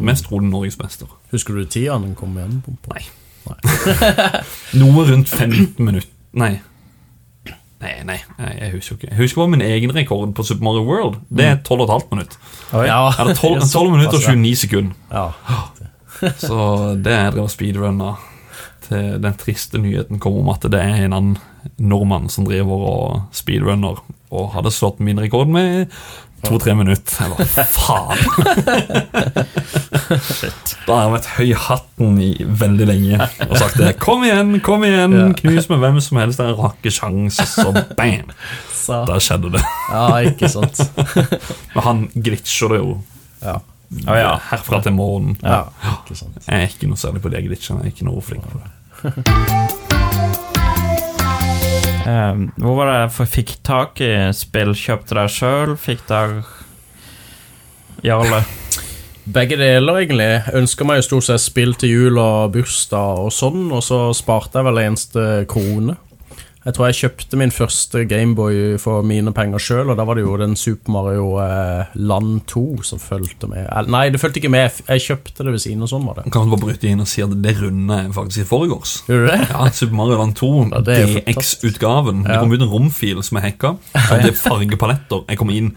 [0.00, 1.10] mest trolig norgesmester.
[1.32, 2.60] Husker du tida han kom igjen?
[2.64, 2.76] på?
[2.94, 3.04] Nei.
[4.80, 6.60] Noe rundt 15 minutter Nei.
[7.80, 9.08] Nei, nei, nei, jeg husker ikke.
[9.08, 11.14] Jeg husker bare min egen rekord på Super Mario World.
[11.32, 12.36] Det er 12,5 minutter.
[12.76, 12.82] Oi.
[12.84, 14.92] Ja, Eller 12, 12 minutter og 29 sekunder.
[15.10, 15.30] Ja.
[16.44, 16.58] Så
[17.00, 18.10] det er drevet speedrunna
[18.84, 21.38] til den triste nyheten kom om at det er en annen
[21.80, 25.88] nordmann som driver og speedrunner, og hadde slått min rekord med
[26.46, 27.16] to-tre minutter.
[27.20, 28.18] Jeg bare, faen!
[30.86, 32.28] Da har jeg vært høy i hatten i
[32.62, 33.92] veldig lenge og sagt det.
[34.02, 35.12] Kom igjen, kom igjen!
[35.14, 35.26] Ja.
[35.38, 36.40] Knus med hvem som helst.
[36.42, 38.32] Jeg har ikke sjans, så bam!
[38.74, 39.62] Så, Da skjedde det.
[39.92, 40.80] ja, ikke sant.
[41.76, 42.96] Men han glitcher det jo
[43.44, 43.58] Ja.
[44.06, 44.34] Å ja.
[44.52, 45.36] herfra til månen.
[45.42, 45.64] ja,
[46.00, 46.36] ikke sant.
[46.46, 47.82] Jeg er ikke noe særlig på de glitchene.
[47.84, 48.70] Jeg er ikke noe flink på det.
[52.00, 54.72] Eh, hvor var det jeg fikk tak i spill?
[54.76, 55.76] Kjøpte dere sjøl?
[55.80, 56.42] Fikk dere
[58.06, 58.40] Jarle?
[59.30, 60.28] Begge deler, egentlig.
[60.32, 63.98] Jeg ønsker meg jo stort sett spill til jul og bursdag og sånn, og så
[64.16, 65.98] sparte jeg vel eneste krone.
[66.60, 70.26] Jeg tror jeg kjøpte min første Gameboy for mine penger sjøl, og da var det
[70.26, 73.62] jo den Super Mario eh, Land 2 som fulgte med.
[73.64, 76.26] Eh, Nei, det fulgte ikke med, jeg kjøpte det ved siden, og sånn var det.
[76.34, 78.92] Kan du bare bryte inn og si at det runder jeg faktisk i forgårs.
[79.08, 79.38] Gjør du det?
[79.54, 82.20] Ja, Super Mario Land 2, Ja, DX-utgaven.
[82.26, 83.72] Det det kom ut en romfil som er hacka.
[84.10, 85.24] Og det er fargepaletter.
[85.32, 85.72] Jeg kom inn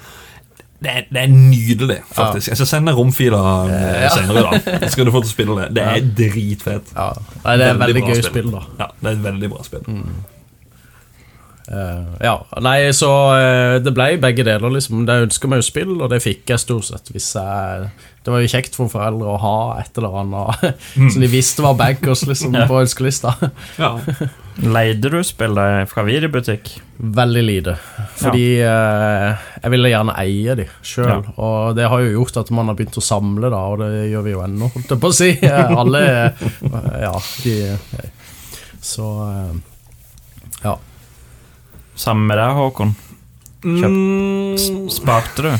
[0.84, 2.50] det er, det er nydelig, faktisk.
[2.52, 3.40] Jeg skal sende romfila
[3.72, 4.10] Ja.
[4.12, 4.42] senere.
[4.68, 5.70] da Så skal du få til å spille det.
[5.80, 6.92] Det er dritfett.
[6.92, 7.06] Ja.
[7.46, 8.28] Nei, det er Veldig veldig gøy spill.
[8.34, 8.64] spill, da.
[8.82, 10.04] Ja, det er et veldig bra spill.
[11.64, 15.06] Eh, ja, nei, så uh, det ble begge deler, liksom.
[15.08, 17.12] Det ønsker meg jo spill, og det fikk jeg stort sett.
[17.16, 17.88] Hvis jeg,
[18.26, 21.78] det var jo kjekt for foreldre å ha et eller annet som de visste var
[21.80, 22.68] bankers liksom, Ja.
[22.68, 23.36] på ønskelista.
[23.80, 23.94] Ja.
[24.54, 26.76] Leide du spillet fra videobutikk?
[27.02, 27.74] Veldig lite.
[28.20, 31.10] Fordi eh, jeg ville gjerne eie de sjøl.
[31.10, 31.18] Ja.
[31.42, 34.28] Og det har jo gjort at man har begynt å samle, da, og det gjør
[34.28, 35.32] vi jo ennå, holdt jeg på å si.
[35.42, 36.46] Eh, Alle eh,
[37.08, 37.56] Ja, de
[38.84, 39.54] Så eh,
[40.68, 40.78] Ja.
[41.96, 42.96] Sammen med deg, Håkon?
[43.64, 44.92] Kjøpt.
[44.92, 45.52] Sparte du?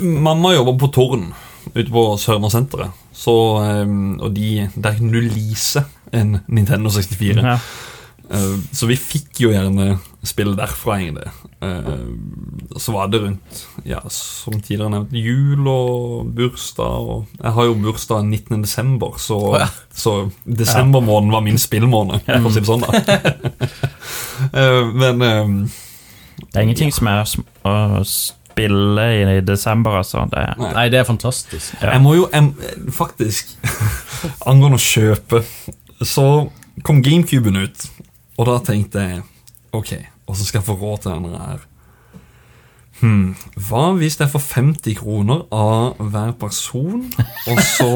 [0.00, 1.34] mamma jobber på Tårn
[1.74, 2.90] ute på Sørlandssenteret.
[3.16, 5.82] Så, um, og de, der kunne du lease
[6.14, 7.42] en Nintendo 64.
[7.42, 7.56] Ja.
[8.26, 9.96] Eh, så vi fikk jo gjerne
[10.26, 11.30] spill derfra, egentlig.
[11.62, 17.10] Uh, så var det rundt, ja, som tidligere nevnt, jul og bursdag.
[17.10, 18.62] Og jeg har jo bursdag 19.
[18.62, 19.68] desember, så, oh, ja.
[19.94, 22.86] så desembermåneden var min spillmåned, for å si det sånn.
[22.86, 23.20] da
[24.52, 25.54] uh, Men eh,
[26.42, 28.02] Det er ingenting som er å
[28.56, 30.26] spille i desember, altså.
[30.32, 30.72] Det er, Nei.
[30.76, 31.74] Nei, det er fantastisk.
[31.80, 31.94] Ja.
[31.94, 32.52] Jeg må jo jeg,
[32.96, 33.56] faktisk
[34.50, 35.42] Angående å kjøpe
[36.00, 36.26] Så
[36.84, 37.88] kom Gamecuben ut
[38.36, 39.24] Og da tenkte jeg
[39.76, 39.92] Ok,
[40.26, 41.64] og så skal jeg få råd til denne her.
[42.96, 43.34] Hmm,
[43.68, 47.02] hva hvis jeg får 50 kroner av hver person
[47.44, 47.90] Og så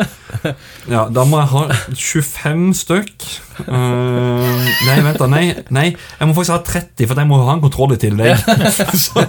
[0.94, 1.60] Ja, da må jeg ha
[1.94, 3.26] 25 stykk.
[3.62, 4.58] Uh,
[4.88, 7.62] Nei, vent da, nei, nei Jeg må faktisk ha 30 For jeg må ha en
[7.62, 8.42] kontroll i tillegg.
[9.04, 9.22] Så,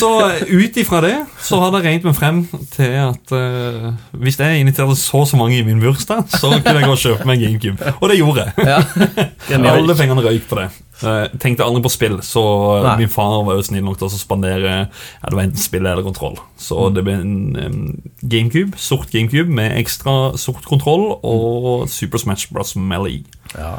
[0.00, 0.10] så
[0.48, 2.40] ut ifra det Så hadde jeg regnet meg frem
[2.72, 6.78] til at uh, Hvis jeg inviterte så og så mange i min bursdag Så kunne
[6.80, 7.92] jeg gå og kjøpe meg en Gamecube.
[8.00, 8.64] Og det gjorde jeg.
[8.64, 9.68] Ja.
[9.76, 10.70] Alle pengene røyk på det
[11.02, 12.42] Eh, Tenkte aldri på spill Så
[12.84, 12.96] Nei.
[13.00, 16.04] min far var jo snill nok til å spandere Ja, det var enten spill eller
[16.06, 17.78] kontroll Så det ble en um,
[18.22, 22.76] Gamecube Sort Gamecube med ekstra sort kontroll Og Super Smash Bros.
[22.78, 23.24] Melee
[23.56, 23.78] Ja.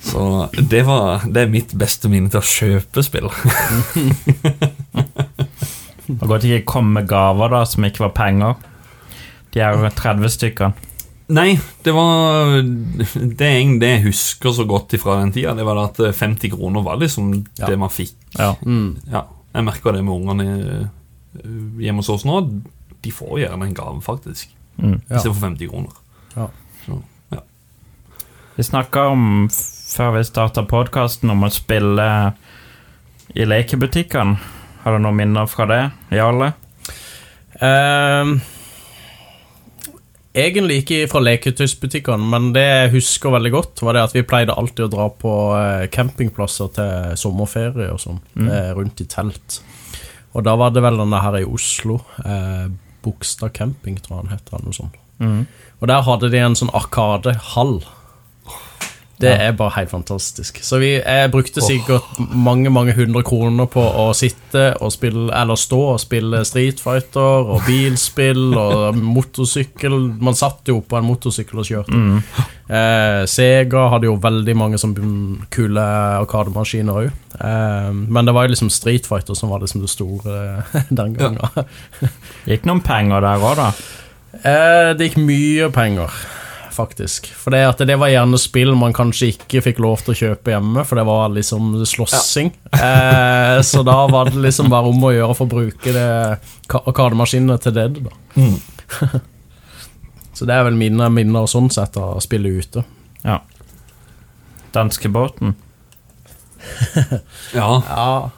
[0.00, 3.28] Så det var Det er mitt beste minne til å kjøpe spill
[6.10, 8.56] Det var godt ikke kom med gaver da som ikke var penger.
[9.54, 10.72] De er jo 30 stykker.
[11.30, 11.52] Nei,
[11.84, 15.54] det var Det det jeg husker så godt fra den tida.
[15.54, 17.66] Det var at 50 kroner var liksom Ja.
[17.66, 18.14] det man fikk.
[18.38, 18.54] Ja.
[18.66, 18.96] Mm.
[19.12, 21.46] Ja, Jeg merker det med ungene eh,
[21.84, 22.40] hjemme hos oss nå.
[23.02, 24.50] De får gjerne en gave, faktisk.
[24.78, 25.00] Mm.
[25.08, 25.16] Ja.
[25.16, 25.92] Istedenfor 50 kroner.
[26.36, 26.48] Ja.
[26.86, 27.40] Så, ja.
[28.56, 32.06] Vi snakka om, før vi starta podkasten, om å spille
[33.34, 34.38] i lekebutikkene.
[34.84, 36.52] Har du noen minner fra det, Jarle?
[37.60, 38.40] Ehm,
[40.36, 44.56] egentlig ikke fra leketøysbutikkene, men det jeg husker veldig godt, var det at vi pleide
[44.56, 48.50] alltid å dra på eh, campingplasser til sommerferie og sånn, mm.
[48.78, 49.60] rundt i telt.
[50.36, 52.68] Og da var det vel denne her i Oslo, eh,
[53.02, 55.00] Bogstad camping, tror jeg han heter, eller noe sånt.
[55.20, 55.40] Mm.
[55.80, 57.80] Og der hadde de en sånn arkadehall.
[59.20, 60.62] Det er bare helt fantastisk.
[60.64, 65.58] Så vi, jeg brukte sikkert mange mange hundre kroner på å sitte og spille, eller
[65.60, 69.98] stå og spille Street Fighter og bilspill og motorsykkel.
[70.24, 72.00] Man satt jo på en motorsykkel og kjørte.
[72.70, 74.94] Eh, Sega hadde jo veldig mange sånn
[75.52, 75.84] kule
[76.20, 77.08] arkademaskiner òg.
[77.40, 80.62] Eh, men det var jo liksom Street Fighter som var liksom det store
[81.02, 81.66] den gangen.
[82.48, 83.72] Gikk noen penger der òg, da?
[84.40, 86.14] Eh, det gikk mye penger,
[86.74, 87.26] faktisk.
[87.36, 90.52] For det, at det var gjerne spill man kanskje ikke fikk lov til å kjøpe
[90.54, 92.52] hjemme, for det var liksom slåssing.
[92.76, 96.06] Eh, så da var det liksom bare om å gjøre for å bruke det
[96.70, 97.88] ka- arkademaskinene til det.
[98.00, 98.16] da.
[98.36, 98.56] Mm.
[100.40, 102.80] Så det er vel mine minner sånn sett av å spille ute.
[103.26, 103.40] Ja.
[104.72, 105.52] Danskebåten.
[107.54, 108.30] ja, Ja,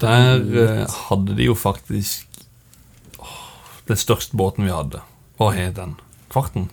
[0.00, 2.26] der eh, hadde de jo faktisk
[3.18, 3.36] åh,
[3.88, 5.02] Den største båten vi hadde.
[5.40, 5.94] Hva het den?
[6.32, 6.70] Kvarten?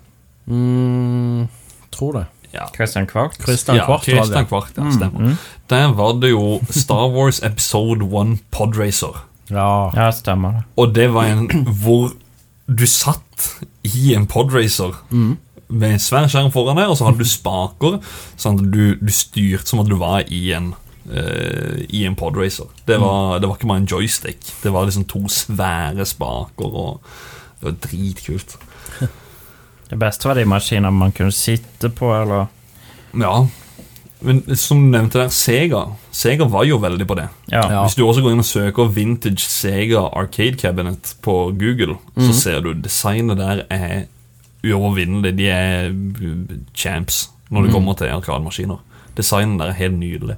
[0.51, 1.47] Mm,
[1.95, 2.25] tror det.
[2.51, 2.67] Ja.
[2.75, 3.37] Christian Kvart.
[3.39, 4.47] Christian ja, Kvart Christian det.
[4.49, 5.37] Kvart, ja, stemmer.
[5.71, 9.23] Der var det jo Star Wars Episode 1 Podracer.
[9.51, 9.91] Ja.
[9.95, 10.63] Ja, stemmer det.
[10.75, 11.47] Og det var en
[11.83, 12.11] hvor
[12.67, 13.47] du satt
[13.83, 17.97] i en podracer med en svær skjerm foran deg, og så hadde du spaker,
[18.39, 22.67] sånn at du, du styrte som at du var i en Uh, I en podracer.
[22.85, 24.51] Det var, det var ikke bare en joystick.
[24.61, 27.01] Det var liksom to svære spaker, og
[27.57, 28.53] det var dritkult.
[29.91, 32.47] Det beste var de maskinene man kunne sitte på, eller
[33.13, 33.47] Ja.
[34.21, 35.81] Men som du nevnte der, Sega
[36.13, 37.27] Sega var jo veldig på det.
[37.49, 37.63] Ja.
[37.65, 37.81] Ja.
[37.83, 42.61] Hvis du også går inn og søker Vintage Sega Arcade Cabinet på Google, så ser
[42.61, 44.05] du designet der er
[44.63, 45.33] uovervinnelig.
[45.37, 48.79] De er uh, champs når det kommer til arkademaskiner.
[49.17, 50.37] Designet der er helt nydelig.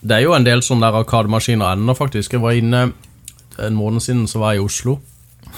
[0.00, 2.32] Det er jo en del sånne arkademaskiner ennå, faktisk.
[2.32, 2.86] Jeg var inne
[3.62, 4.98] en måned siden, så var jeg i Oslo.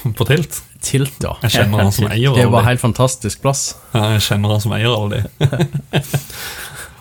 [0.19, 0.63] På Tilt.
[0.85, 1.35] Tilt, ja.
[1.43, 2.69] Jeg kjenner han som eier Det alle var de.
[2.71, 3.63] helt fantastisk plass.
[3.95, 6.01] Ja, Jeg kjenner han som eier alle de.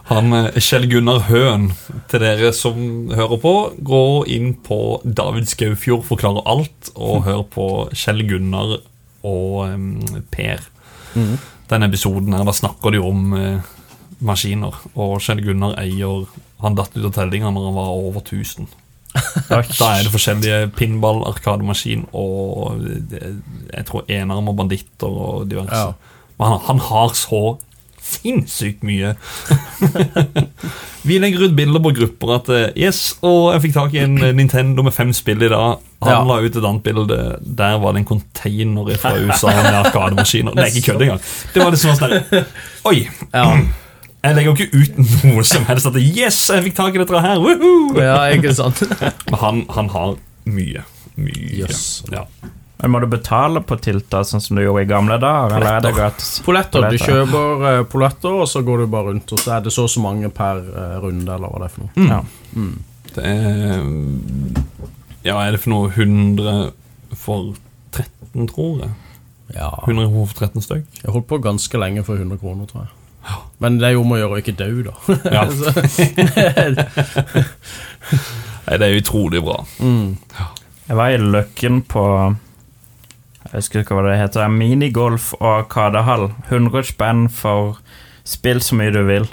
[0.06, 1.72] Han, eh, Kjell Gunnar Høen,
[2.12, 2.76] til dere som
[3.10, 3.54] hører på,
[3.90, 7.66] gå inn på David Skaufjord forklarer alt, og hør på
[7.98, 8.76] Kjell Gunnar
[9.26, 9.88] og um,
[10.30, 10.62] Per.
[11.16, 13.66] Den episoden her, da snakker de om uh,
[14.22, 16.28] maskiner, og Kjell Gunnar eier
[16.62, 18.70] Han datt ut av tellinga når han var over 1000.
[19.50, 25.76] Da er det forskjellige pinball, arkademaskin og jeg tror enarm og banditter og diverse.
[25.76, 25.94] Ja.
[26.40, 27.44] Men han, han har så
[28.06, 29.14] sinnssykt mye.
[31.06, 34.16] Vi legger ut bilder på grupper at eh, Yes, og jeg fikk tak i en
[34.22, 35.80] eh, Nintendo med fem spill i dag.
[36.06, 36.20] Han Ja.
[36.26, 37.18] la ut et annet bilde.
[37.58, 40.54] Der var det en container fra USA med arkademaskiner.
[40.58, 41.22] Det er ikke kødd engang.
[41.54, 42.46] Det var liksom sånn
[42.92, 43.08] Oi!
[43.34, 43.46] Ja,
[44.26, 45.90] Jeg legger jo ikke ut noe som helst.
[45.90, 47.42] At Yes, jeg fikk tak i dette her!
[47.42, 47.94] Woohoo!
[48.02, 48.82] ja ikke sant?
[49.30, 50.16] Men han, han har
[50.50, 50.86] mye.
[51.16, 51.50] Mye.
[51.62, 52.04] Yes.
[52.12, 52.26] Ja.
[52.82, 55.86] Men må du betale på Tilta, sånn som du gjorde i gamle dager, eller er
[55.86, 56.32] det gratis?
[56.46, 56.90] Polletter.
[56.92, 59.86] Du kjøper uh, polletter, og så går du bare rundt, og så er det så
[59.88, 62.10] og så mange per uh, runde, eller hva det er for noe.
[62.10, 62.20] Ja.
[63.16, 63.88] Det er
[65.26, 66.74] Ja, er det for noe 100
[67.16, 67.56] for
[67.96, 68.94] 13, tror jeg?
[69.56, 69.72] Ja.
[69.86, 71.02] 100 for 13 stykk?
[71.04, 72.94] Jeg holdt på ganske lenge for 100 kroner, tror jeg.
[73.64, 74.94] Men det er jo om å gjøre å ikke dø, da.
[75.32, 75.44] Ja.
[78.66, 79.62] Nei, det er utrolig bra.
[80.86, 82.04] Jeg var i Løkken på
[83.46, 84.50] Jeg husker ikke hva det heter.
[84.52, 86.28] Minigolf og kadehall.
[86.50, 87.80] 100 spenn for
[88.26, 89.28] spill så mye du vil.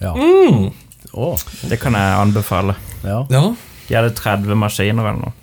[0.00, 0.14] ja.
[0.16, 0.70] Mm.
[1.14, 1.38] Oh.
[1.70, 2.74] Det kan jeg anbefale.
[3.04, 3.20] ja.
[3.30, 3.44] Ja.
[3.86, 5.34] De hadde 30 maskiner eller noe.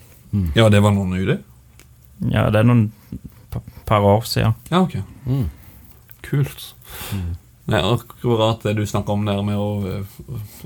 [0.58, 1.38] ja, det var noen nylig?
[2.34, 2.88] Ja, det er noen
[3.86, 4.56] par år siden.
[4.72, 4.96] Ja, ok.
[5.26, 5.46] Mm.
[7.72, 10.04] Nei, akkurat det du snakker om der med å,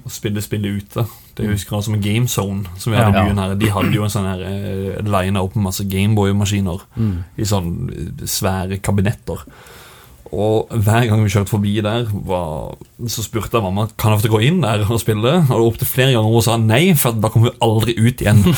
[0.06, 1.06] å spille spillet ute.
[1.38, 3.56] Det husker jeg som en GameZone, som vi hadde i byen her.
[3.60, 7.16] De hadde jo en sånn her eh, line opp med masse Gameboy-maskiner Mm.
[7.38, 9.44] i sånn eh, svære kabinetter.
[10.36, 12.74] Og hver gang vi kjørte forbi der, var,
[13.08, 15.36] så spurte jeg mamma Kan jeg få gå inn der og spille.
[15.54, 18.42] Og opptil flere ganger hun sa nei, for da kommer vi aldri ut igjen.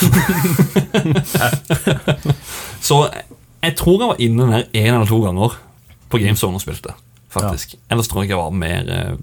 [2.87, 3.01] så
[3.63, 5.57] jeg tror jeg var inne der én eller to ganger.
[6.07, 6.93] på GameZone og spilte,
[7.41, 7.75] faktisk.
[7.89, 9.17] Ellers tror jeg jeg var mer eh,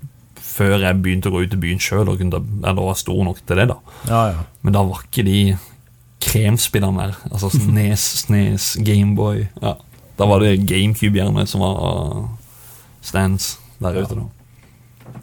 [0.45, 3.69] før jeg begynte å gå ut i byen sjøl, eller var stor nok til det,
[3.73, 3.77] da.
[4.09, 4.45] Ja, ja.
[4.63, 5.39] Men da var ikke de
[6.25, 7.17] kremspillerne der.
[7.33, 9.47] Altså Snes, Snes, Gameboy.
[9.63, 9.75] Ja.
[10.19, 12.29] Da var det GameCube gjerne som var uh,
[13.03, 14.15] stands der ute.
[14.15, 15.21] da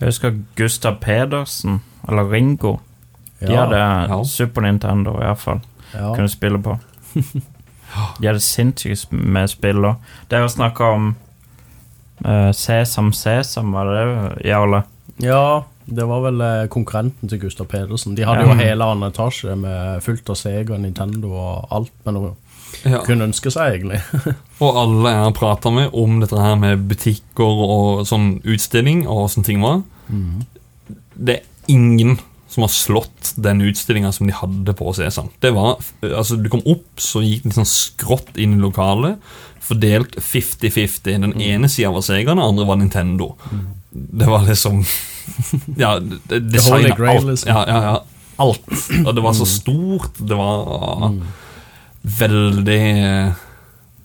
[0.00, 2.76] Jeg husker Gustav Pedersen, eller Ringo.
[3.40, 3.78] De Ja, hadde
[4.10, 4.22] ja.
[4.24, 5.60] Super Nintendo, i hvert fall.
[5.94, 6.14] ja.
[6.14, 6.78] Kunne spille på.
[8.20, 9.96] De hadde sinnssykt med spill òg.
[10.40, 11.14] jo snakk om eh,
[12.54, 14.82] Sesam Sesam, var det Jarle?
[15.22, 18.14] ja, det var vel eh, konkurrenten til Gustav Pedersen.
[18.14, 18.52] De hadde Ja.
[18.54, 22.34] jo hele andre etasje med fullt av Sega, Nintendo og alt Men
[22.84, 23.02] Ja.
[23.04, 24.00] kunne ønske seg, egentlig.
[24.62, 29.26] Og alle jeg har prata med om dette her med butikker og sånn utstilling og
[29.28, 29.82] åssen ting var,
[31.18, 32.18] det er ingen
[32.52, 35.28] som har slått den utstillinga som de hadde på Sesam.
[35.40, 39.18] Det var, altså Du kom opp, så gikk det sånn skrått inn i lokalet.
[39.62, 41.20] Fordelt 50-50.
[41.22, 43.32] Den ene sida var Sega, den andre var Nintendo.
[43.92, 44.82] Det var liksom
[45.78, 47.26] Ja, Grail, alt.
[47.30, 47.48] liksom.
[47.52, 47.94] Ja, ja, ja.
[48.42, 48.64] Alt.
[49.06, 50.16] Og det var så stort.
[50.18, 51.12] Det var
[52.02, 53.34] veldig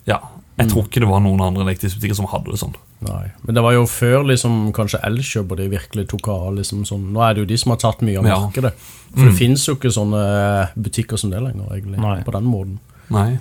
[0.07, 0.19] Ja.
[0.57, 2.71] Jeg tror ikke det var noen andre elektriske butikker som hadde det sånn.
[3.05, 3.27] Nei.
[3.45, 6.47] Men det var jo før liksom kanskje Elkjøp og de virkelig tok av.
[6.57, 7.03] liksom sånn.
[7.13, 8.39] Nå er det jo de som har tatt mye av Ja.
[8.47, 8.71] markedet.
[9.13, 10.23] For det finnes jo ikke sånne
[10.75, 11.99] butikker som det lenger, egentlig.
[12.01, 12.23] Nei.
[12.25, 12.79] På den måten.
[13.13, 13.37] Nei.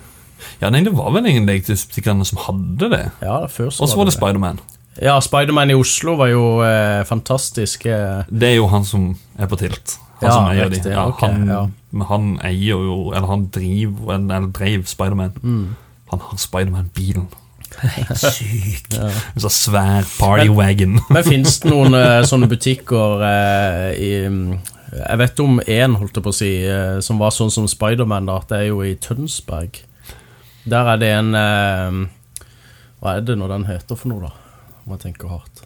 [0.61, 3.05] Ja, nei, det var vel ingen elektriske som hadde det.
[3.23, 4.61] Ja, før så Og så var det Spiderman.
[5.03, 7.87] Ja, Spiderman i Oslo var jo eh, fantastisk.
[7.87, 9.99] Eh, Det er jo han som er på Tilt.
[10.21, 10.95] Han Ja, som eier riktig, de.
[10.95, 12.05] Ja, okay, han, ja.
[12.09, 15.35] Han eier jo Eller han driver Eller drev Spiderman.
[15.43, 15.75] Mm.
[16.09, 17.27] Han har Spiderman-bilen.
[17.83, 18.95] Helt syk.
[18.97, 21.01] En sånn svær partywagon.
[21.13, 24.55] Men fins det noen eh, sånne butikker eh, i mm,
[24.97, 28.31] Jeg vet om én, holdt jeg på å si, eh, som var sånn som Spiderman.
[28.49, 29.83] Det er jo i Tønsberg.
[30.67, 32.01] Der er det en eh,
[33.01, 34.33] Hva er det nå den heter for noe, da?
[34.87, 35.63] Må jeg tenke hardt.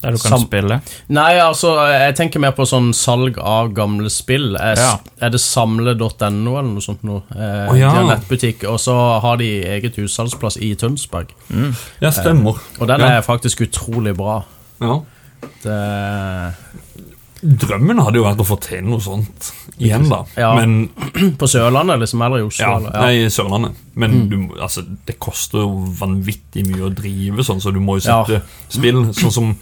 [0.00, 0.76] Der du kan Sam- spille?
[1.10, 4.54] Nei, altså, jeg tenker mer på sånn salg av gamle spill.
[4.56, 4.92] Er, Ja.
[5.20, 7.22] er det samle.no eller noe sånt noe?
[7.34, 7.90] Eh, oh, ja.
[7.90, 11.34] De har nettbutikk, og så har de eget utsalgsplass i Tønsberg.
[12.00, 12.60] Ja, stemmer.
[12.80, 13.16] Og den Ja.
[13.18, 14.44] er faktisk utrolig bra.
[14.80, 15.00] Ja.
[15.64, 16.54] Det,
[17.40, 20.24] Drømmen hadde jo vært å få til noe sånt igjen, da.
[20.36, 20.54] Ja.
[20.58, 20.88] Men
[21.38, 22.64] på Sørlandet, liksom, eller i Oslo.
[22.66, 23.76] Ja, eller, nei, Sørlandet.
[23.94, 28.08] Men du, altså, det koster jo vanvittig mye å drive sånn, så du må jo
[28.08, 28.40] Ja.
[28.68, 29.56] spill sånn som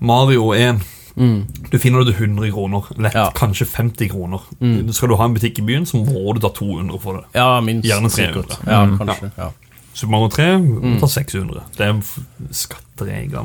[0.00, 0.80] Mario 1.
[1.18, 1.46] Mm.
[1.72, 2.84] Du finner det til 100 kroner.
[3.02, 3.30] Lett Ja.
[3.34, 4.38] kanskje 50 kroner.
[4.60, 4.92] Mm.
[4.94, 7.24] Skal du ha en butikk i byen, så må du ta 200 for det.
[7.34, 8.44] Ja, minst Gjerne 300.
[8.46, 8.66] sikkert.
[8.66, 8.98] Ja, Mm.
[8.98, 9.32] kanskje.
[9.36, 9.50] Ja.
[9.94, 11.00] Super Mario 3 Mm.
[11.00, 11.62] tar 600.
[11.76, 11.90] Det er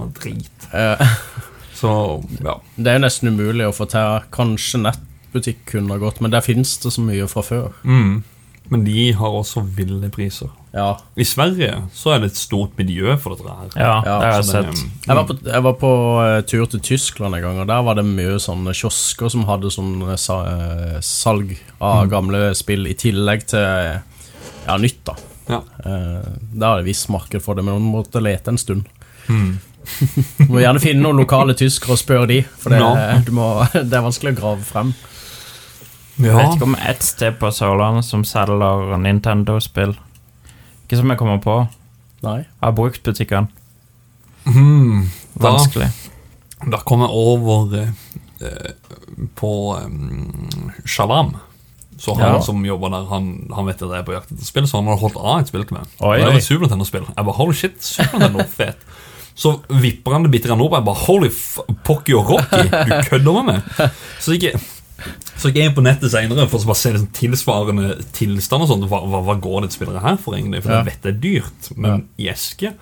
[0.04, 0.50] og drit.
[0.72, 0.98] Eh,
[1.84, 1.94] Så
[2.44, 2.58] ja.
[2.80, 4.22] Det er nesten umulig å få til.
[4.34, 7.74] Kanskje nettbutikk kunne ha gått, men der finnes det så mye fra før.
[7.84, 8.22] Mm.
[8.72, 10.48] Men de har også ville priser.
[10.74, 10.94] Ja.
[11.20, 13.68] I Sverige så er det et stort miljø for dette her.
[13.76, 14.70] Ja, Ja, det har jeg sett.
[14.80, 14.94] Mm.
[15.10, 15.92] Jeg var, på, jeg var på
[16.24, 19.70] eh, tur til Tyskland en gang, og der var det mye sånne kiosker som hadde
[19.76, 24.00] sånn eh, salg av gamle spill, i tillegg til
[24.64, 25.04] ja, nytt.
[25.12, 25.18] da
[25.52, 25.60] Ja.
[25.84, 28.88] Eh, Der er det visst marked for det, men man måtte lete en stund.
[29.28, 29.60] Mm.
[30.38, 32.80] Du må gjerne finne noen lokale tyskere og spørre de, for det,
[33.28, 34.94] du må, det er vanskelig å grave frem.
[36.18, 36.38] Jeg Ja.
[36.38, 39.96] vet ikke om ett sted på Sørlandet som selger Nintendo-spill.
[40.86, 41.56] Ikke som jeg kommer på.
[42.24, 42.44] Nei.
[42.64, 43.48] Av bruktbutikkene.
[44.46, 45.08] Mm.
[45.40, 45.88] Da, Vanskelig.
[46.70, 48.70] da kom jeg over eh,
[49.40, 51.34] på um, Shalam.
[51.98, 52.42] Så han Ja.
[52.44, 54.88] som jobber der, han, han vet at jeg er på jakt etter spill, så han
[54.92, 55.90] hadde holdt av et spill til meg.
[56.04, 56.18] Oi.
[56.20, 57.06] Det var et Super Nintendo-spill.
[57.10, 58.86] Jeg bare, holy shit, Super Nintendo, fet.
[59.36, 61.30] Så vipper han det bitte opp, jeg bare, holy
[61.84, 63.94] Pocky og Rocky, du kødder med meg.
[64.22, 64.62] Så gikk jeg,
[65.42, 68.70] så gikk jeg inn på nettet senere for å bare se liksom tilsvarende tilstand og
[68.70, 68.86] sånt.
[68.92, 70.62] Hva, hva, hva går det spillere her for, egentlig?
[70.64, 70.84] For Ja.
[70.84, 72.76] jeg vet det er dyrt, men i eske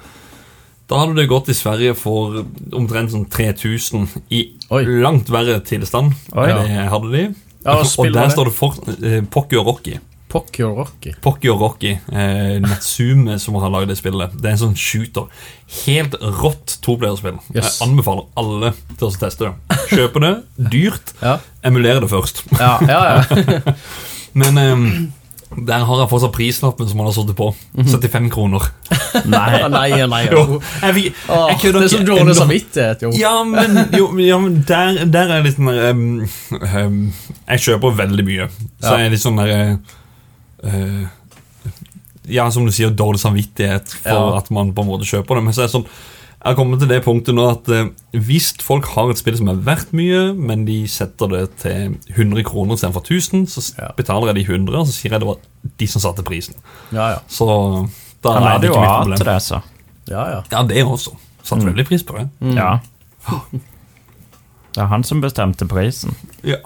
[0.92, 2.42] da hadde det gått i Sverige for
[2.76, 4.42] omtrent sånn 3000 i
[4.76, 4.82] Oi.
[5.00, 6.18] langt verre tilstand.
[6.36, 6.50] Oi.
[6.52, 7.22] enn det hadde de.
[7.64, 8.32] Ja, og der det.
[8.34, 9.94] står det for, eh, Pocky og Rocky.
[10.32, 11.12] Pocky og Rocky.
[11.22, 14.32] Pocky og Rocky, eh, Natsume som har laget det spillet.
[14.40, 15.28] Det er en sånn shooter.
[15.84, 17.40] Helt rått toplayerspill.
[17.52, 17.80] Yes.
[17.82, 19.80] Jeg anbefaler alle til å teste det.
[19.92, 20.36] Kjøpe det,
[20.72, 21.16] dyrt.
[21.22, 22.46] Ja, Emulere det først.
[22.58, 23.02] ja, ja.
[23.20, 23.74] ja.
[24.40, 24.86] Men eh,
[25.68, 27.50] der har jeg fortsatt prislappen som han har satt på.
[27.76, 28.70] 75 kroner.
[29.28, 29.68] Nei.
[29.68, 30.22] nei, nei.
[30.32, 32.06] Jo, jeg, jeg, jeg kødder det er ikke.
[32.08, 33.10] dårlig samvittighet, jo.
[33.20, 36.06] Ja, men, jo, ja, men der, der er jeg litt sånn der um,
[36.64, 37.02] um,
[37.50, 38.48] Jeg kjøper veldig mye.
[38.80, 39.02] Så Ja.
[39.02, 39.98] jeg er litt sånn der uh,
[42.32, 44.38] Ja, som du sier, dårlig samvittighet for Ja.
[44.38, 45.44] at man på en måte kjøper det.
[45.44, 45.88] Men så er det sånn
[46.42, 49.50] jeg har kommet til det punktet nå at eh, hvis folk har et spill som
[49.52, 53.92] er verdt mye, men de setter det til 100 kroner istedenfor 1000, så Ja.
[53.96, 55.38] betaler jeg de 100, og så sier jeg det var
[55.78, 56.56] de som satte prisen.
[56.92, 57.20] Ja, ja.
[57.30, 57.46] Så
[58.24, 59.18] Da er det jo ikke mitt problem.
[59.18, 59.62] til det, så.
[60.10, 60.42] Ja, ja.
[60.52, 61.16] Ja, det også.
[61.44, 62.30] Satte veldig pris på det.
[62.56, 62.80] Ja.
[64.74, 66.16] Det er han som bestemte prisen.
[66.44, 66.58] Ja.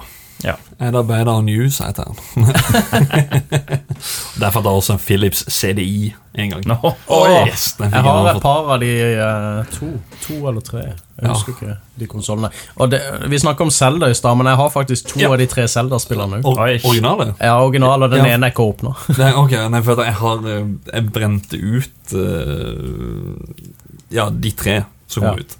[0.43, 0.53] Ja.
[0.79, 2.15] Er det better news, heter han.
[4.41, 6.65] Derfor er det også en Philips CDI en gang.
[6.67, 6.75] No.
[7.07, 9.88] Oh, yes, den Jeg har et par av de eh, to,
[10.27, 10.81] to eller tre.
[10.81, 11.36] Jeg Ja.
[11.47, 12.49] ikke de konsollene.
[13.29, 15.31] Vi snakker om Zelda i stad, men jeg har faktisk to Ja.
[15.31, 16.45] av de tre Zelda-spillene òg.
[16.45, 17.33] Or originale?
[17.41, 18.33] Ja, original, og den Ja.
[18.33, 18.93] ene er ikke åpna.
[19.17, 23.36] Nei, ok, nei, for jeg har eh, Jeg brente ut uh,
[24.11, 25.57] Ja, de tre som kom ut.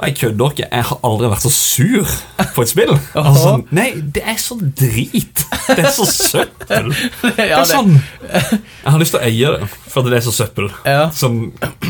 [0.00, 0.68] Jeg kødder ikke.
[0.70, 2.12] Jeg har aldri vært så sur
[2.54, 2.92] på et spill.
[3.18, 5.44] Altså, nei, det er så drit.
[5.70, 6.92] Det er så søppel.
[7.36, 10.70] Det er sånn Jeg har lyst til å eie det, for det er så søppel.
[11.16, 11.42] Som,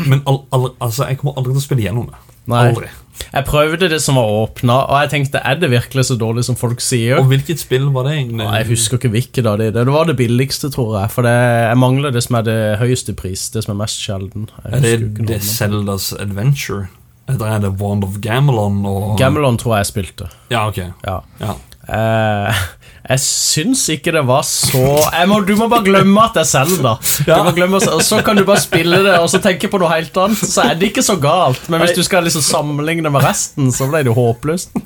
[0.05, 2.19] men al, al, altså, jeg kommer aldri til å spille gjennom det.
[2.51, 2.89] Aldri.
[3.31, 6.57] Jeg prøvde det som var åpna, og jeg tenkte er det virkelig så dårlig som
[6.59, 7.19] folk sier?
[7.21, 8.41] Og hvilket spill var det egentlig?
[8.41, 9.69] Nei, Jeg husker ikke hvilket av det.
[9.77, 11.11] Det var det billigste, tror jeg.
[11.13, 11.35] For det,
[11.69, 13.47] jeg mangler det som er det høyeste pris.
[13.53, 14.49] Det som er mest sjelden.
[14.65, 15.39] Er det, det.
[15.47, 16.89] Zeldas Adventure?
[17.31, 18.83] Eller er det Wand of Gamelon?
[18.85, 19.17] Og...
[19.19, 20.29] Gamelon tror jeg spilte.
[20.51, 20.83] Ja, ok.
[21.05, 21.19] Ja.
[21.41, 21.57] Ja.
[21.91, 22.53] Uh,
[23.01, 27.53] jeg syns ikke det var så må, Du må bare glemme at det er må
[27.57, 30.37] glemme, så kan du bare spille det og så tenke på noe helt annet.
[30.37, 31.65] Så er det ikke så galt.
[31.71, 34.77] Men hvis du skal liksom sammenligne med resten, så ble det håpløst.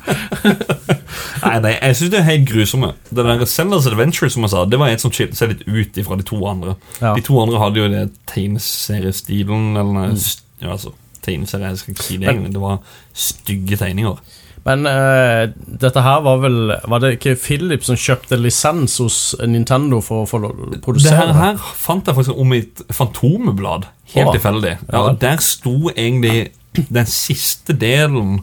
[1.45, 2.89] Nei, nei, jeg synes det er helt grusomme.
[3.07, 5.99] Det der Zeldas Adventure som jeg sa Det var et som skilte seg litt ut
[6.07, 6.75] fra de to andre.
[6.99, 7.13] Ja.
[7.15, 10.17] De to andre hadde jo det tegneseriestilen Eller mm.
[10.63, 10.95] ja, altså,
[11.25, 12.53] tegneserie, jeg skal ikke si det egentlig.
[12.55, 12.79] Det var
[13.13, 14.17] stygge tegninger.
[14.65, 15.43] Men uh,
[15.81, 16.55] dette her var vel
[16.89, 20.39] Var det ikke Philip som kjøpte lisens hos Nintendo for å få
[20.81, 23.85] produsere Det her, her fant jeg faktisk om i et Fantomeblad.
[24.15, 24.71] Helt tilfeldig.
[24.91, 25.13] Ja, Ja.
[25.21, 26.47] der sto egentlig
[26.89, 28.39] den siste delen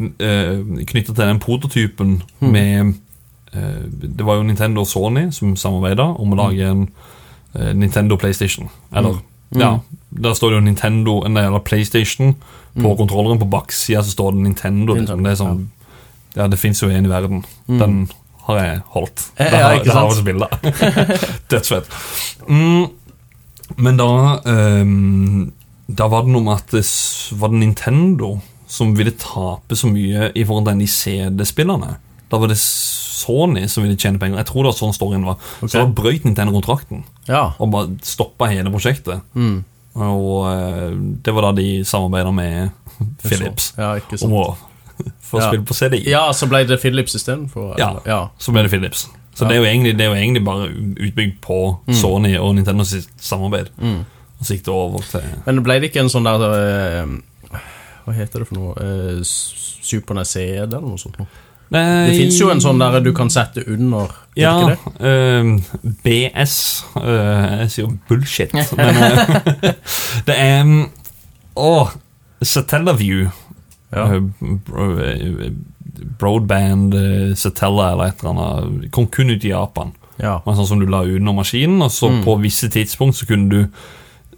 [0.00, 2.52] uh, knytta til den prototypen Hmm.
[2.52, 2.94] med
[3.54, 3.84] uh,
[4.16, 6.40] Det var jo Nintendo og Sony som samarbeida om å Hmm.
[6.40, 6.88] lage en
[7.54, 8.70] uh, Nintendo PlayStation.
[8.96, 9.20] Eller
[9.58, 9.78] Ja,
[10.10, 12.34] der står det jo Nintendo Nei, eller PlayStation
[12.74, 13.38] på kontrolleren.
[13.38, 14.94] På baksida så står det Nintendo.
[14.94, 15.22] liksom.
[15.24, 15.68] Det sånn
[16.36, 17.44] Ja, det fins jo en i verden.
[17.66, 18.08] Den
[18.46, 19.24] har jeg holdt.
[19.38, 21.20] Ja, Det har, ikke det har jeg.
[21.50, 21.88] Dødsfett.
[22.48, 22.86] Mm,
[23.76, 25.52] men da um,
[25.90, 26.84] Da var det noe med at det
[27.38, 28.40] var det Nintendo
[28.70, 31.96] som ville tape så mye i forhold til de CD-spillerne.
[32.30, 34.38] Da var det Sony som ville tjene penger.
[34.38, 35.40] Jeg tror det var sånn storyen var.
[35.64, 37.48] Så da brøt Nintendo kontrakten Ja.
[37.58, 39.24] og bare stoppa hele prosjektet.
[39.34, 39.64] Mm.
[40.08, 40.90] Og eh,
[41.24, 42.70] det var da de samarbeida med
[43.22, 43.94] Philips Ja,
[44.24, 44.44] om å
[45.30, 45.48] få Ja.
[45.48, 46.02] spille på CD.
[46.08, 47.74] Ja, så ble det Philips istedenfor?
[47.80, 47.94] Ja.
[48.06, 48.20] ja.
[48.38, 49.08] Så ble det Philips.
[49.34, 50.66] Så det, er egentlig, det er jo egentlig bare
[51.06, 51.60] utbygd på
[51.96, 53.70] Sony og Nintendo sitt samarbeid.
[53.80, 54.02] Mm.
[54.40, 57.60] Og så gikk det over til Men ble det ikke en sånn der eh,
[58.06, 58.74] Hva heter det for noe?
[58.80, 61.18] Uh, Super NES CD eller noe sånt?
[61.20, 61.28] noe?
[61.70, 64.10] Det fins jo en sånn der du kan sette under.
[64.36, 64.78] Ja, det?
[65.06, 69.72] eh, BS Uh, Jeg sier bullshit, men uh,
[70.26, 70.88] det er mm,
[71.56, 71.90] Oh,
[72.42, 73.28] Satellaview.
[73.92, 74.04] Ja.
[74.14, 75.52] Eh, eh,
[76.18, 78.90] broadband uh, Satella eller et eller annet.
[78.94, 79.92] Kom kun ut i Japan.
[80.20, 80.38] Ja.
[80.46, 82.22] Men sånn som du la under maskinen, og så Mm.
[82.24, 83.66] på visse tidspunkt så kunne du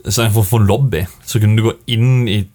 [0.05, 2.49] Så å for lobby Så kunne du gå inn i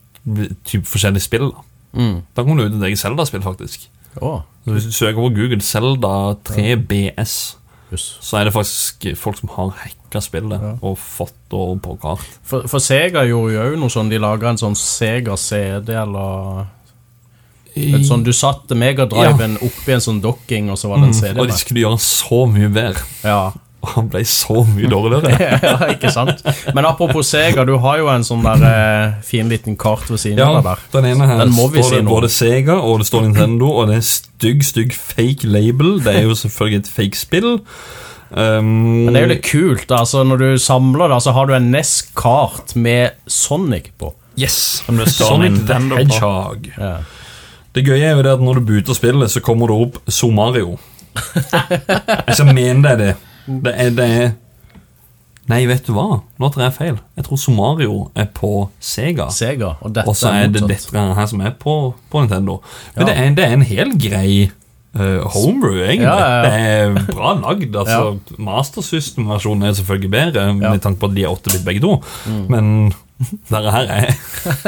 [0.68, 1.52] typ forskjellige spill.
[1.52, 1.62] Da,
[2.02, 2.22] Mm.
[2.36, 3.88] da kom du ut et eget Zelda-spill, faktisk.
[4.22, 7.36] Å, Så Hvis du søker på Google Selda 3BS,
[7.92, 8.08] jøss.
[8.22, 10.74] så er det faktisk folk som har hacka spillet Ja.
[10.82, 12.26] og fått det over på kart.
[12.44, 14.10] For, for Sega gjorde jo òg noe sånn.
[14.12, 16.66] De laga en sånn Sega CD eller
[17.78, 21.34] et sånn, Du satte megadriven oppi en sånn docking, og så var det en CD
[21.36, 21.42] Mm.
[21.44, 23.52] Og de skulle gjøre så mye bedre, Ja.
[23.88, 25.50] Og han ble så mye dårligere.
[25.64, 26.44] ja, ikke sant?
[26.76, 30.42] Men apropos Sega, du har jo en sånn der eh, fin liten kart ved siden
[30.44, 30.84] Ja, av der.
[30.98, 33.28] den ene her Den må vi står si det noe både Sega og det står
[33.30, 35.98] Nintendo, og det er stygg, stygg fake label.
[36.04, 37.50] Det er jo selvfølgelig et fake spill.
[38.28, 39.92] Um, Men det er jo litt kult.
[39.96, 44.12] altså Når du samler det, så har du en NES-kart med Sonic på.
[44.38, 45.98] Yes, Sonic the Nintendo.
[45.98, 46.68] Hedgehog.
[46.78, 46.98] Ja.
[47.74, 50.78] Det gøye er jo det at når du buter spillet, så kommer det opp Somario.
[52.28, 53.74] Jeg mener mene det er det.
[53.76, 54.30] Er, det er
[55.48, 56.20] Nei, vet du hva?
[56.42, 56.96] Nå tar jeg feil.
[57.16, 58.50] Jeg tror Somario er på
[58.84, 59.30] Sega.
[59.32, 59.78] Sega.
[59.80, 61.76] Og dette Og så er det dette her som er på,
[62.12, 62.58] på Nintendo.
[62.98, 63.14] Men Ja.
[63.14, 64.32] det, er, det er en hel grei
[65.00, 66.04] uh, homebrew, egentlig.
[66.04, 66.42] Ja, ja.
[66.44, 66.52] Det
[67.08, 67.76] er bra lagd.
[67.80, 70.48] Altså, Master System-versjonen er selvfølgelig bedre.
[70.54, 70.60] Mm.
[70.68, 71.96] med tanke på at de er 8-bit begge to.
[72.52, 72.92] Men
[73.50, 74.12] dette her er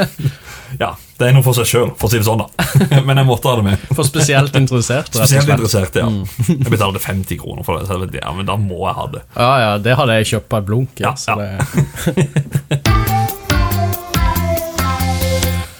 [0.78, 2.46] Ja, det er noe for seg sjøl, for å si det sånn, da.
[3.08, 3.82] Men jeg måtte ha det med.
[3.96, 6.06] For spesielt interessert, Spesielt interessert, ja.
[6.06, 6.22] Mm.
[6.62, 9.22] Jeg betalte 50 kroner for det, så jeg ja, men da må jeg ha det.
[9.34, 11.00] Ja, ja, det hadde jeg kjøpt på et blunk.
[11.02, 11.36] Ja, Ja, så ja.
[11.40, 12.80] det,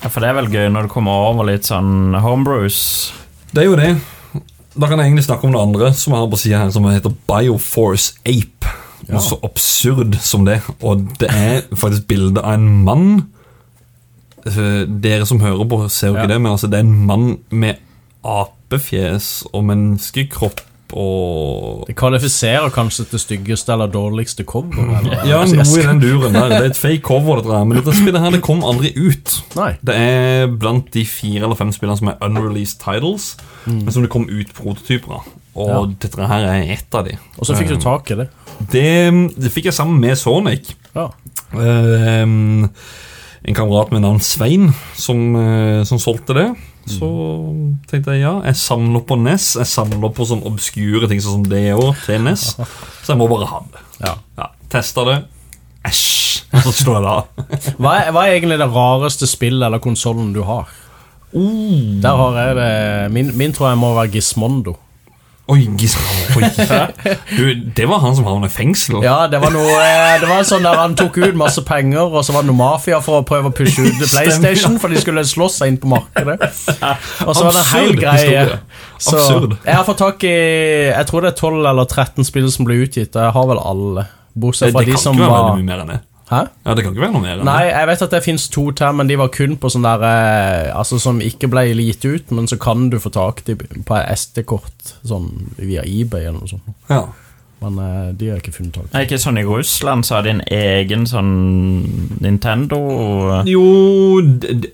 [0.01, 2.78] Ja, for det er vel gøy når du kommer over litt sånn homebrews.
[3.53, 3.91] Det er jo det.
[4.74, 6.86] Da kan jeg egentlig snakke om det andre som jeg har på sida her, som
[6.88, 8.70] heter Bioforce Ape.
[9.11, 10.61] Noe så absurd som det.
[10.86, 13.07] Og det er faktisk bilde av en mann.
[14.47, 16.34] Eh, Dere som hører på, ser jo ikke Ja.
[16.34, 17.76] det, men altså, det er en mann med
[18.24, 20.61] apefjes og menneskekropp
[20.93, 24.74] og Det kvalifiserer kanskje til styggeste eller dårligste cover.
[24.99, 25.20] Eller?
[25.30, 26.49] Ja, noe i den duren der.
[26.51, 27.62] Det er et fake cover, dette her.
[27.64, 29.36] Men dette spillet her, det kom aldri ut.
[29.55, 29.68] Nei.
[29.86, 33.36] Det er blant de fire eller fem spillene som er unreleased titles,
[33.70, 35.28] men som det kom ut prototyper av.
[35.55, 35.78] Og Ja.
[36.09, 37.14] dette her er ett av de.
[37.38, 38.28] Og så fikk du tak i det.
[38.74, 40.74] Det, det fikk jeg sammen med Sonic.
[40.97, 41.07] Ja.
[41.55, 42.68] Ehm,
[43.45, 46.49] en kamerat med navn Svein som, eh, som solgte det.
[46.91, 47.09] Så
[47.91, 49.55] tenkte jeg ja, jeg samler på NES.
[49.61, 52.55] Jeg samler på sånn obskure ting sånn som det òg, til NES.
[53.05, 53.84] Så jeg må bare ha det.
[54.01, 54.14] Ja.
[54.41, 55.18] Ja, Testa det.
[55.86, 56.18] Æsj!
[56.51, 57.51] Og så slår jeg det av.
[57.80, 60.68] Hva, er, hva er egentlig det rareste spillet eller konsollen du har?
[61.30, 62.01] Uh.
[62.03, 64.74] Der har jeg det Min, min tror jeg må være Gismondo.
[65.51, 65.96] Oi, gis-
[66.36, 66.46] oi.
[67.34, 67.44] Du,
[67.74, 69.01] det var han som havna i fengsel.
[69.03, 72.22] Ja, det var noe eh, Det var sånn der han tok ut masse penger, og
[72.26, 75.24] så var det noe mafia for å prøve å pushe ut PlayStation, for de skulle
[75.26, 76.38] slåss seg inn på markedet.
[77.26, 78.44] Og så var det en hel greie.
[79.01, 79.16] Så
[79.64, 80.34] jeg har fått tak i
[80.92, 83.62] Jeg tror det er 12 eller 13 spill som ble utgitt, og jeg har vel
[83.72, 84.07] alle.
[84.40, 86.01] Bortsett fra de som var mye mer enn det.
[86.31, 86.45] Hæ?
[86.64, 88.93] Ja, det kan ikke være noe mer Nei, jeg vet at det fins to til,
[88.95, 92.47] men de var kun på sånn der eh, Altså som ikke ble gitt ut, men
[92.51, 95.26] så kan du få tak i på SD-kort sånn
[95.59, 96.70] via eBay eller noe sånt.
[96.91, 97.09] Ja.
[97.61, 98.92] Men uh, de har ikke funnet tak i.
[98.96, 101.32] Er ikke sånn i Russland så har de en egen sånn
[102.24, 102.78] Nintendo
[103.48, 103.64] Jo,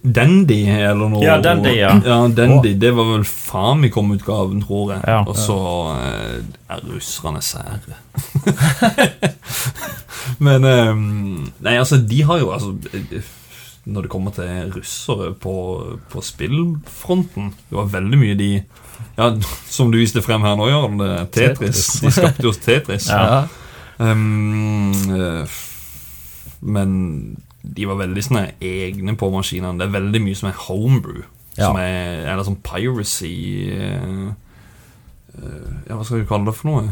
[0.02, 1.24] Dandy eller noe.
[1.24, 1.96] Ja, Dandy, ja.
[2.06, 5.02] ja Dandy, Det var vel Famicom-utgaven, tror jeg.
[5.02, 5.18] Ja.
[5.26, 5.58] Og så
[5.96, 6.38] eh,
[6.70, 7.98] er russerne sære.
[10.46, 11.02] Men um,
[11.62, 13.34] Nei, altså, de har jo altså eh,
[13.86, 15.54] Når det kommer til russere på,
[16.10, 18.50] på spillfronten Det var veldig mye de
[19.16, 19.30] Ja,
[19.70, 20.98] Som du viste frem her nå, Jørn.
[21.00, 21.86] det Tetris.
[21.86, 22.00] Tetris.
[22.04, 23.08] De skapte jo Tetris.
[23.16, 23.46] Ja.
[23.98, 24.92] Um,
[26.60, 26.90] men
[27.62, 29.78] de var veldig sånne egne på maskinene.
[29.80, 31.22] Det er veldig mye som er homebrew.
[31.56, 31.70] Ja.
[31.70, 33.32] Som er, eller sånn piracy
[33.72, 34.26] uh,
[35.88, 36.90] Ja, hva skal du kalle det for noe?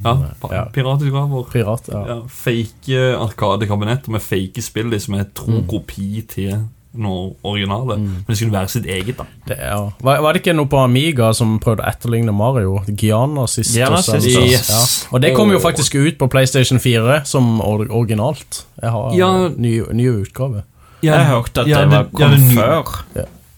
[0.00, 0.14] Ja,
[0.48, 0.62] Ja.
[0.72, 1.44] Piratutgaver.
[1.52, 2.00] Pirat, ja.
[2.08, 6.54] Ja, fake arkadekabinetter med fake spill som er tro kopi til
[6.92, 7.96] noe originale.
[7.98, 9.24] Men det skulle være sitt eget, da.
[9.46, 12.80] Det, er, Var, var det ikke noe på Amiga som prøvde å etterligne Mario?
[12.88, 13.76] Giana Sisters?
[13.76, 14.50] Giana Sisters.
[14.50, 14.70] Yes.
[14.70, 15.08] Ja.
[15.14, 18.64] Og det kom jo faktisk ut på PlayStation 4 som originalt.
[18.82, 19.48] Jeg har Ja.
[19.56, 20.64] ny, ny utgave.
[21.02, 23.04] Jeg hørte at ja, det var ja, kom det før.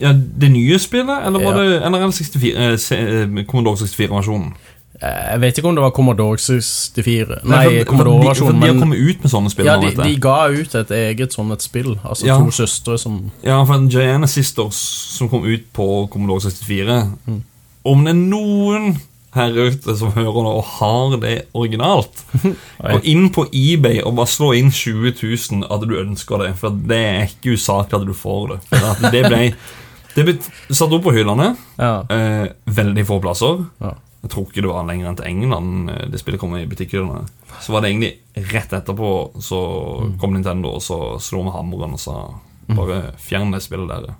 [0.03, 1.63] Ja, Det nye spillet, eller var Ja.
[1.63, 4.53] det Eller er 64, eh, eh, Commodore 64-versjonen?
[5.03, 9.01] Jeg vet ikke om det var Commodore 64 Nei, Nei, Commodore-versjonen, de, de har kommet
[9.03, 11.97] ut med sånne spill ja, de, de ga ut et eget sånn et spill.
[12.07, 12.37] Altså Ja.
[12.39, 14.79] to søstre som Ja, for en Gianna Sisters,
[15.17, 17.41] som kom ut på Commodore 64 Mm.
[17.85, 18.93] Om det er noen
[19.35, 22.23] her ute som hører nå og har det originalt
[22.93, 26.53] Gå inn på eBay og bare slå inn 20 000 at du ønsker det.
[26.61, 28.61] For det er ikke usaklig at du får det.
[28.71, 29.43] For det ble
[30.15, 30.35] Det ble
[30.71, 31.55] satt opp på hyllene.
[31.81, 32.03] Ja.
[32.13, 33.65] Eh, veldig få plasser.
[33.81, 33.95] Ja.
[34.23, 37.25] Jeg tror ikke det var lenger enn til England eh, det spillet kom i butikkhyllene.
[37.61, 39.09] Så var det egentlig rett etterpå
[39.43, 39.59] så
[40.03, 40.19] Mm.
[40.19, 42.15] kom Nintendo og så slo med hammeren og sa
[42.69, 44.15] bare fjern det spillet der.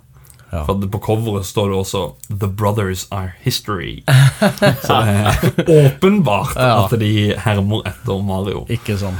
[0.53, 0.65] Ja.
[0.67, 4.03] For på coveret står det også 'The Brothers Are History'.
[4.85, 6.83] Så det er åpenbart Ja.
[6.85, 8.65] at de hermer etter Mario.
[8.69, 9.17] Ikke sant.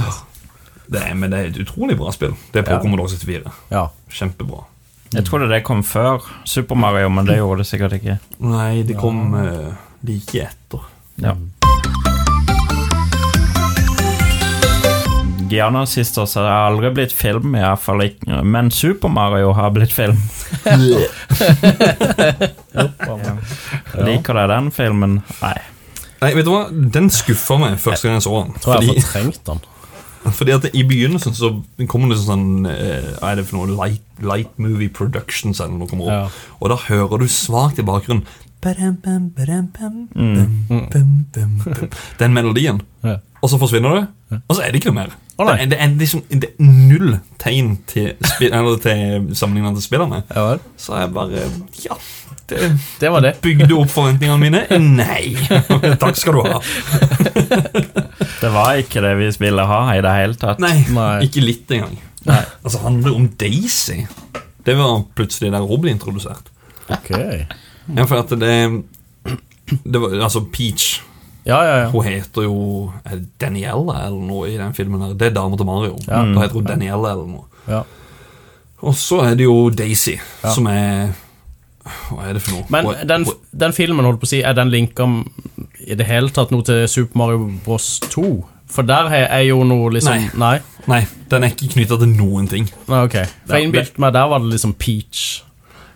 [0.91, 2.35] Det er, men det er et utrolig bra spill.
[2.53, 2.79] Det er på Ja.
[2.81, 3.51] Commodore 64.
[3.71, 3.87] Ja.
[4.11, 4.63] Kjempebra.
[5.13, 8.19] Jeg trodde det kom før Super Mario, men det gjorde det sikkert ikke.
[8.39, 9.73] Nei, det kom eh,
[10.03, 10.79] like etter.
[11.15, 11.37] Ja.
[15.49, 18.41] Giana Sisters har aldri blitt film, i hvert fall ikke.
[18.43, 20.17] Men Super Mario har blitt film.
[24.07, 25.19] Liker deg den filmen?
[25.43, 25.57] Nei.
[26.23, 26.63] Nei, vet du hva?
[26.71, 28.53] Den skuffa meg første gang jeg så den.
[28.63, 29.59] Tror jeg har fortrengt den.
[30.39, 31.49] fordi at I begynnelsen så
[31.91, 33.73] kommer det sånn eh, Hva er det for noe?
[33.75, 36.05] Light, light Movie Productions eller noe.
[36.07, 36.27] Ja.
[36.61, 38.25] Og da hører du svakt i bakgrunnen
[38.63, 41.89] badam, bam, badam, bam, bam, bam, bam, bam.
[42.19, 42.81] Den melodien.
[43.03, 43.17] Ja.
[43.43, 45.13] Og så forsvinner det, og så er det ikke noe mer.
[45.33, 48.53] Det, er, det, er liksom, det er null tegn til, spill,
[48.83, 50.21] til sammenlignet til spillerne.
[50.31, 50.53] Ja.
[50.79, 51.47] Så jeg bare
[51.83, 51.97] Ja,
[52.49, 53.33] det Det var det.
[53.41, 54.61] bygde opp forventningene mine.
[54.79, 55.33] Nei!
[56.03, 56.61] Takk skal du ha.
[58.43, 60.59] Det var ikke det vi ville ha i det hele tatt.
[60.63, 61.23] Nei, Nei.
[61.25, 61.97] ikke litt engang.
[62.27, 64.03] Altså, handler det om Daisy?
[64.63, 66.51] Det var plutselig der hun ble introdusert.
[66.91, 67.11] Ok.
[67.95, 68.51] Ja, for at det,
[69.83, 71.01] det var, Altså, Peach
[71.45, 71.89] Ja, ja, ja.
[71.91, 72.93] Hun heter jo
[73.41, 75.01] Danielle eller noe i den filmen.
[75.01, 75.97] her Det er dama til Mario.
[76.07, 76.21] Ja.
[76.23, 77.43] Da heter hun Danielle eller noe.
[77.67, 77.81] ja.
[78.83, 81.13] Og så er det jo Daisy, som er
[82.09, 82.65] Hva er det for noe?
[82.69, 85.05] Men Hun den, hun- den filmen, holdt på å si, er den linka
[85.87, 87.99] i det hele tatt noe til Super Mario Bros.
[88.09, 88.45] 2?
[88.67, 90.29] For der er jo noe liksom Nei.
[90.35, 90.59] Nei?
[90.87, 92.69] Nei, den er ikke knytta til noen ting.
[92.89, 93.17] Nei, ok.
[93.47, 95.43] For jeg innbilte meg der var det liksom Peach.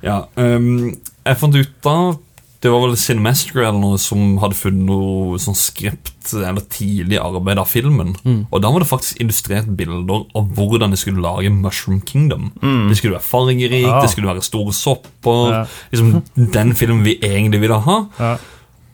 [0.03, 0.95] Ja, ehm,
[1.27, 2.17] jeg fant ut av
[2.59, 7.59] Det var vel Cinemaster eller noe som hadde funnet noe sånn skript eller tidlig arbeid
[7.61, 8.15] av filmen.
[8.25, 8.39] Mm.
[8.49, 12.49] Og da var det faktisk illustrert bilder av hvordan de skulle lage Mushroom Kingdom.
[12.89, 13.93] Det skulle være fargerikt, Mm.
[13.93, 14.01] Ah.
[14.01, 15.53] det skulle være store sopper.
[15.53, 15.61] Ja.
[15.93, 16.23] Liksom
[16.57, 17.99] Den filmen vi egentlig ville ha.
[18.19, 18.33] Ja.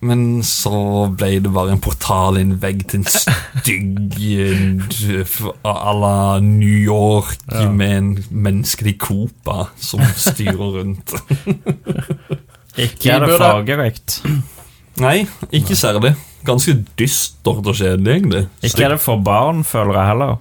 [0.03, 4.17] Men så ble det bare en portal i en vegg til en stygg
[5.63, 7.69] à la New York Ja.
[7.71, 11.13] med en menneskelig Copa som styrer rundt.
[12.77, 14.21] Ikke er det fargerikt.
[15.01, 16.15] Nei, ikke særlig.
[16.45, 18.47] Ganske dystert og kjedelig, egentlig.
[18.61, 20.35] Ikke er det for barn, føler jeg heller.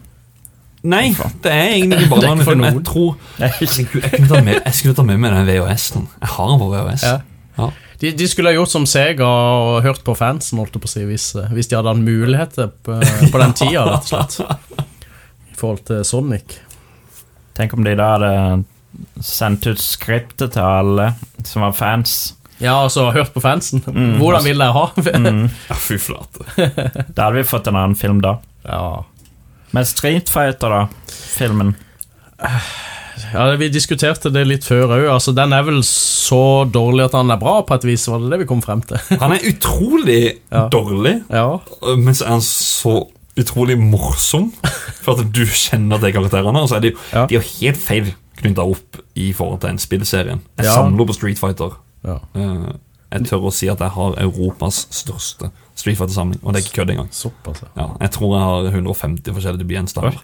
[0.83, 1.13] Nei,
[1.45, 2.65] det er egentlig ikke for barnefilm.
[2.67, 6.09] Jeg tror jeg, jeg, jeg, kunne ta med, jeg skulle ta med meg den VHS-en.
[6.21, 7.03] Jeg har den på VHS.
[7.07, 7.19] Ja.
[7.59, 7.69] Ja.
[8.03, 11.05] De, de skulle ha gjort som Sega og hørt på fansen, holdt på å si,
[11.07, 12.96] hvis, eh, hvis de hadde hatt muligheter på,
[13.30, 14.88] på den tida, rett og slett.
[15.53, 16.57] I forhold til Sonic.
[17.55, 18.32] Tenk om de da hadde
[19.22, 21.12] sendt ut skriptet til alle
[21.46, 22.16] som var fans.
[22.59, 23.84] Ja, altså, hørt på fansen.
[23.86, 24.16] Mm.
[24.18, 24.84] Hvordan vil dere ha?
[25.22, 25.46] Mm.
[25.70, 26.44] Ja, fy flate.
[27.14, 28.36] Da hadde vi fått en annen film da.
[28.66, 28.84] ja.
[29.72, 30.82] Men Street Fighter, da?
[31.09, 31.70] Filmen.
[33.33, 35.07] Ja, vi diskuterte det litt før òg.
[35.15, 38.31] Altså, den er vel så dårlig at han er bra, på et vis, var det
[38.35, 38.99] det vi kom frem til?
[39.21, 40.69] Han er utrolig Ja.
[40.73, 41.59] dårlig, ja.
[41.97, 42.95] men så er han så
[43.39, 44.51] utrolig morsom.
[45.03, 46.61] For at du kjenner de karakterene.
[46.63, 47.27] Og så er de, Ja.
[47.27, 50.41] de er helt feil knytta opp i forhold til en spillserien.
[50.59, 50.75] Jeg Ja.
[50.75, 51.77] samler på Street Fighter.
[52.05, 52.19] ja.
[52.35, 52.73] Eh,
[53.13, 56.79] Jeg tør å si at jeg har Europas største Street Fighter-samling, og det er ikke
[56.81, 57.11] kødd engang.
[57.13, 57.89] Såpass, ja.
[58.01, 60.17] Jeg tror jeg har 150 forskjellige debutgjenstander.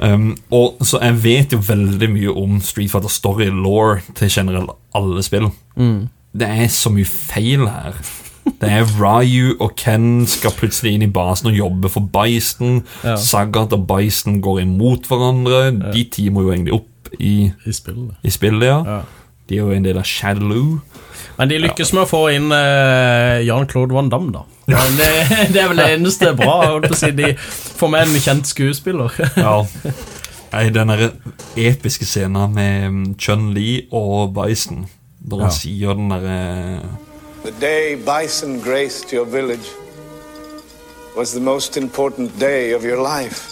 [0.00, 4.74] Um, og så jeg vet jo veldig mye om Street Fighter Story law til generelt
[4.96, 5.50] alle spill.
[5.76, 6.06] Mm.
[6.34, 7.98] Det er så mye feil her.
[8.44, 12.82] Det er Ryu og Ken skal plutselig inn i basen og jobbe for Bison.
[13.04, 13.16] Ja.
[13.16, 15.92] Sagat og Bison går imot hverandre.
[15.94, 18.16] De teamer jo egentlig opp i, I spillet.
[18.24, 18.80] i spillet, ja.
[18.84, 19.00] Ja.
[19.48, 20.78] De er jo en del av Shadaloo.
[21.36, 24.44] Men de lykkes med å få inn uh, Jan-Claude Van Damme, da.
[24.70, 25.08] Men det,
[25.52, 26.54] det er vel det eneste bra.
[26.70, 27.32] holdt på å si, De
[27.80, 29.12] får med en kjent skuespiller.
[29.36, 29.56] Ja.
[30.54, 30.92] I den
[31.58, 34.84] episke scenen med um, Chun-Li og Bison,
[35.18, 35.56] da han Ja.
[35.56, 36.38] sier den derre
[37.44, 39.66] The day bison graced your village
[41.16, 43.50] was the most important day of your life.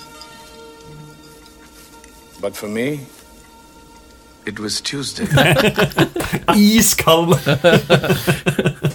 [2.40, 3.00] But for me,
[4.46, 5.26] it was Tuesday.
[6.56, 7.34] Iskald!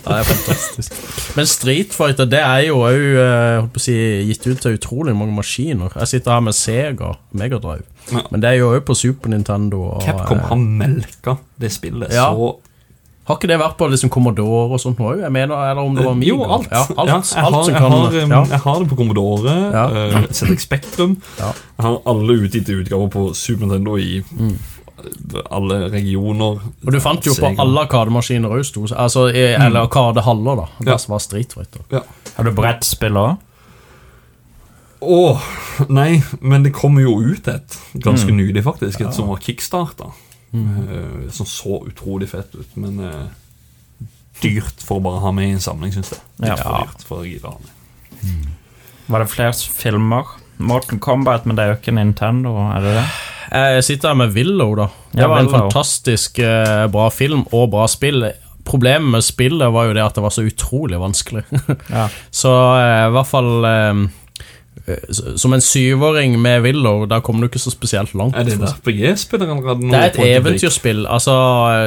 [0.08, 0.94] Det er fantastisk.
[1.36, 3.94] Men Street Fighter det er jo òg si,
[4.30, 5.92] gitt ut til utrolig mange maskiner.
[6.00, 7.84] Jeg sitter her med Sega Megadrive.
[8.14, 8.22] Ja.
[8.32, 9.82] Men det er jo òg på Super Nintendo.
[9.98, 12.30] Og, Capcom eh, har melka det spillet Ja.
[12.32, 12.54] så
[13.28, 15.26] Har ikke det vært på liksom Commodore og sånt òg?
[15.28, 16.30] Eller om det var Amiga?
[16.32, 16.70] Jo, alt.
[16.72, 18.42] Ja, alt, Ja, alt jeg, har, som jeg, har, um, ja.
[18.54, 19.86] jeg har det på Commodore, Ja.
[20.16, 21.18] uh, ZX Spektrum.
[21.42, 21.52] Ja.
[21.52, 24.56] Jeg har alle utgitte utgaver på Super Nintendo i Mm.
[25.52, 26.60] Alle regioner.
[26.86, 30.66] Og du fant jo på alle arkademaskiner òg, altså, i- eller arkadehaller, da.
[30.80, 30.98] Det Ja.
[30.98, 31.82] Som var Street Fighter.
[31.92, 32.02] Ja.
[32.36, 33.38] Har du brettspill òg?
[35.00, 35.42] Åh,
[35.90, 38.38] nei, men det kommer jo ut et ganske Mm.
[38.38, 39.02] nylig, faktisk.
[39.02, 40.12] Et som var kickstarta.
[40.54, 43.28] Eh, som så utrolig fett ut, men uh,
[44.42, 46.20] dyrt for å bare ha med i en samling, syns jeg.
[46.48, 46.56] Ja.
[46.56, 48.48] Dyrt for å gidde å ha med.
[49.08, 50.26] Var det flere filmer?
[50.58, 53.06] Morten Combat, men det er jo ikke Nintendo, er det det?
[53.52, 54.88] Jeg sitter her med Willow, da.
[55.14, 55.60] Det Ja, var en Willow.
[55.70, 58.26] fantastisk eh, bra film og bra spill.
[58.68, 61.44] Problemet med spillet var jo det at det var så utrolig vanskelig.
[61.90, 62.08] Ja.
[62.32, 64.02] så eh, i hvert fall eh,
[64.88, 68.36] eh, Som en syvåring med Willow, da kommer du ikke så spesielt langt.
[68.36, 69.40] Er det RPG-spill?
[69.40, 71.06] Det er et eventyrspill.
[71.08, 71.36] Altså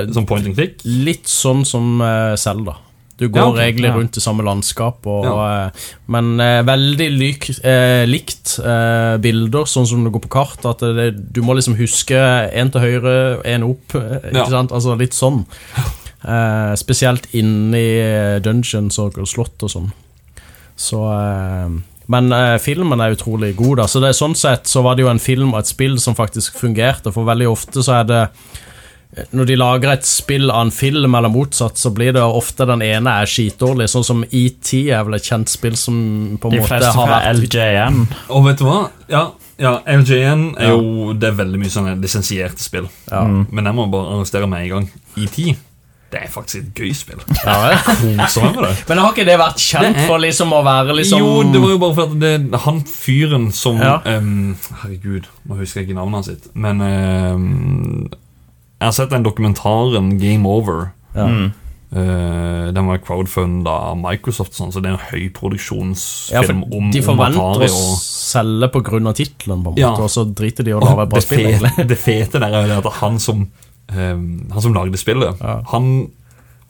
[0.07, 0.81] eh, Som point and click?
[0.85, 2.01] litt sånn som
[2.41, 2.79] Selda.
[3.21, 5.67] Du går Ja, okay, egentlig rundt i samme landskap, og, Ja.
[5.67, 5.71] eh,
[6.09, 10.65] men eh, veldig lik, eh, likt eh, bilder, sånn som det går på kart.
[10.65, 13.15] At det, du må liksom huske en til høyre,
[13.45, 13.95] en opp.
[13.95, 14.33] eh?
[14.41, 15.45] Altså litt sånn.
[16.25, 19.93] Eh, spesielt inni dungeons og slott og sånn.
[20.77, 21.01] Så
[22.11, 23.85] Men eh, filmen er utrolig god, da.
[23.87, 26.57] Så det, sånn sett så var det jo en film og et spill som faktisk
[26.59, 28.23] fungerte, for veldig ofte så er det
[29.35, 32.83] når de lager et spill av en film, eller motsatt, så blir det ofte den
[32.87, 33.89] ene er skitdårlig.
[33.91, 37.09] Sånn som ET er vel et kjent spill som på en De måte fleste har
[37.09, 38.05] fra vært LJN.
[38.31, 38.77] Og vet du hva?
[39.11, 39.25] Ja,
[39.59, 40.77] ja LJN er Ja.
[40.77, 42.87] jo Det er veldig mye sånne lisensierte spill.
[43.11, 43.25] Ja.
[43.27, 44.91] Men jeg må bare arrestere meg en gang.
[45.19, 45.37] ET,
[46.11, 47.19] det er faktisk et gøy spill.
[47.45, 48.17] Ja, vel.
[48.23, 48.89] Koser meg med det.
[48.89, 51.61] Men har ikke det vært kjent Det er- for liksom å være liksom Jo, det
[51.61, 53.99] var jo bare for at det, han fyren som Ja.
[54.07, 56.49] um, Herregud, nå husker jeg ikke navnet hans sitt.
[56.55, 58.11] Men ehm,
[58.81, 60.91] jeg har sett den dokumentaren Game Over.
[61.15, 61.27] Ja.
[61.29, 61.51] Mm.
[61.91, 67.01] Uh, den var crowdfunda av Microsoft, sånn, så det er en høyproduksjonsfilm ja, om, de
[67.03, 67.67] forventer Atari.
[67.67, 68.69] å selge
[69.11, 69.91] av tittelen, på en Ja.
[69.91, 71.59] måte, og så driter de i å lage et bra spill.
[71.59, 73.43] fete, det fete der er at han som,
[73.91, 75.63] um, han som lagde spillet, Ja.
[75.73, 76.11] han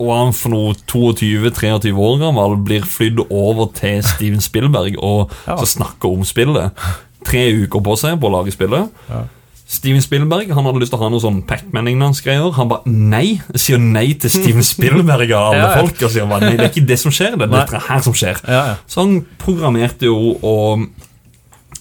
[0.01, 5.57] og han for noe 22-23 år gammel blir flydd over til Steven Spielberg og Ja.
[5.61, 6.73] så snakker om spillet.
[7.23, 8.89] Tre uker på seg på å lage spillet.
[9.11, 9.25] Ja.
[9.71, 12.49] Steven Spielberg han hadde lyst til å ha noe sånn Pac-Man-greier.
[12.57, 13.37] Han bare nei.
[13.55, 15.77] Sier nei til Steven Spielberg av alle Ja, ja.
[15.85, 16.01] folk.
[16.03, 17.37] Og sier bare nei, det er ikke det som skjer.
[17.39, 17.61] Det er Nei.
[17.63, 18.41] dette her som skjer.
[18.51, 18.75] Ja, ja.
[18.91, 20.89] Så han programmerte jo, og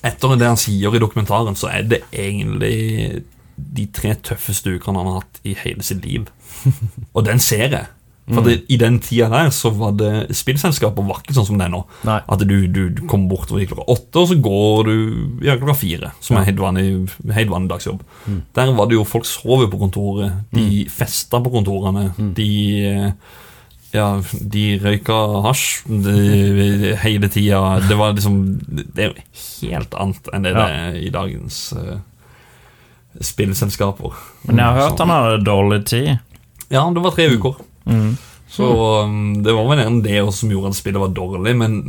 [0.05, 3.23] etter det han sier i dokumentaren, så er det egentlig
[3.59, 6.29] de tre tøffeste ukene han har hatt i hele sitt liv.
[7.17, 7.87] Og den ser jeg.
[8.29, 11.65] For det, I den tida der så var det spillselskaper var ikke sånn som det
[11.65, 11.81] er nå.
[12.05, 12.19] Nei.
[12.29, 14.95] At du, du, du kommer bortover klokka åtte, og så går du
[15.47, 16.13] ja, klokka fire.
[16.23, 16.87] Som er helt vanlig,
[17.33, 18.03] helt vanlig dagsjobb.
[18.57, 20.43] Der var det jo folk sov på kontoret.
[20.53, 22.09] De festa på kontorene.
[22.37, 22.49] De
[22.85, 23.11] eh,
[23.95, 24.19] ja,
[24.53, 25.17] de røyka
[25.47, 27.79] hasj de, hele tida.
[27.89, 28.37] Det var liksom
[28.69, 30.59] Det er jo helt annet enn det Ja.
[30.59, 31.97] det er i dagens uh,
[33.21, 34.13] spillselskaper.
[34.45, 36.11] Men jeg har hørt han hadde dårlig tid.
[36.69, 37.57] Ja, det var tre uker.
[37.85, 38.17] Mm.
[38.49, 38.65] Så
[39.05, 41.79] um, det var vel gjerne det som gjorde at spillet var dårlig, men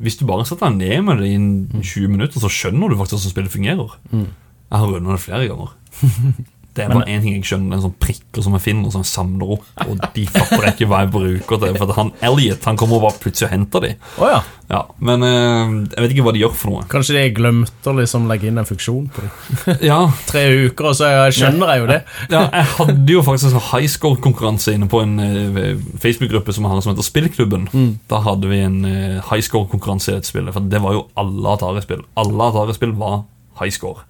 [0.00, 3.18] hvis du bare setter deg ned med det i 20 minutter, så skjønner du faktisk
[3.18, 3.94] hvordan spillet fungerer.
[4.12, 5.72] Jeg har runda det flere ganger.
[6.76, 9.04] Det er bare én ting jeg skjønner, er en sånn prikker som jeg finner, som
[9.04, 11.78] jeg samler opp, og de fatter ikke hva jeg bruker til.
[11.80, 13.94] For han Elliot han kommer bare plutselig og henter de.
[14.20, 14.42] Oh, ja.
[14.66, 16.86] Ja, Men eh, jeg vet ikke hva de gjør for noe.
[16.90, 19.76] Kanskje de glemte å liksom legge inn en funksjon på det.
[19.90, 22.00] Ja, Tre uker, og så skjønner jeg jo det.
[22.34, 25.70] ja, jeg hadde jo faktisk en sånn high score-konkurranse inne på en eh,
[26.02, 27.68] Facebook-gruppe som har som heter Spillklubben.
[28.10, 31.54] Da hadde vi en eh, high score-konkurranse i dette spillet, for det var jo alle
[31.54, 32.02] Atari-spill.
[32.18, 33.22] Alle Atari-spill var
[33.62, 34.02] high score.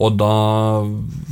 [0.00, 0.30] Og da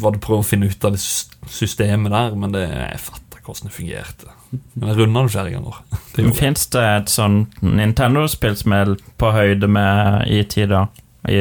[0.02, 3.70] var det prøve å finne ut av det systemet der, men det, jeg fatter hvordan
[3.70, 4.34] det fungerte.
[4.76, 5.78] Men jeg runda det flere ganger.
[6.18, 6.24] Det.
[6.34, 8.88] Fins det et sånn Nintendo-spill som er
[9.20, 10.86] på høyde med IT, da?
[11.28, 11.38] I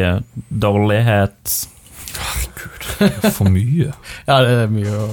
[0.51, 1.53] dårlighet
[2.17, 3.91] Herregud, det er for mye.
[4.29, 5.07] Ja, det er mye å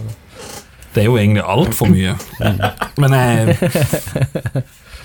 [0.95, 2.15] Det er jo egentlig altfor mye.
[3.03, 3.57] Men jeg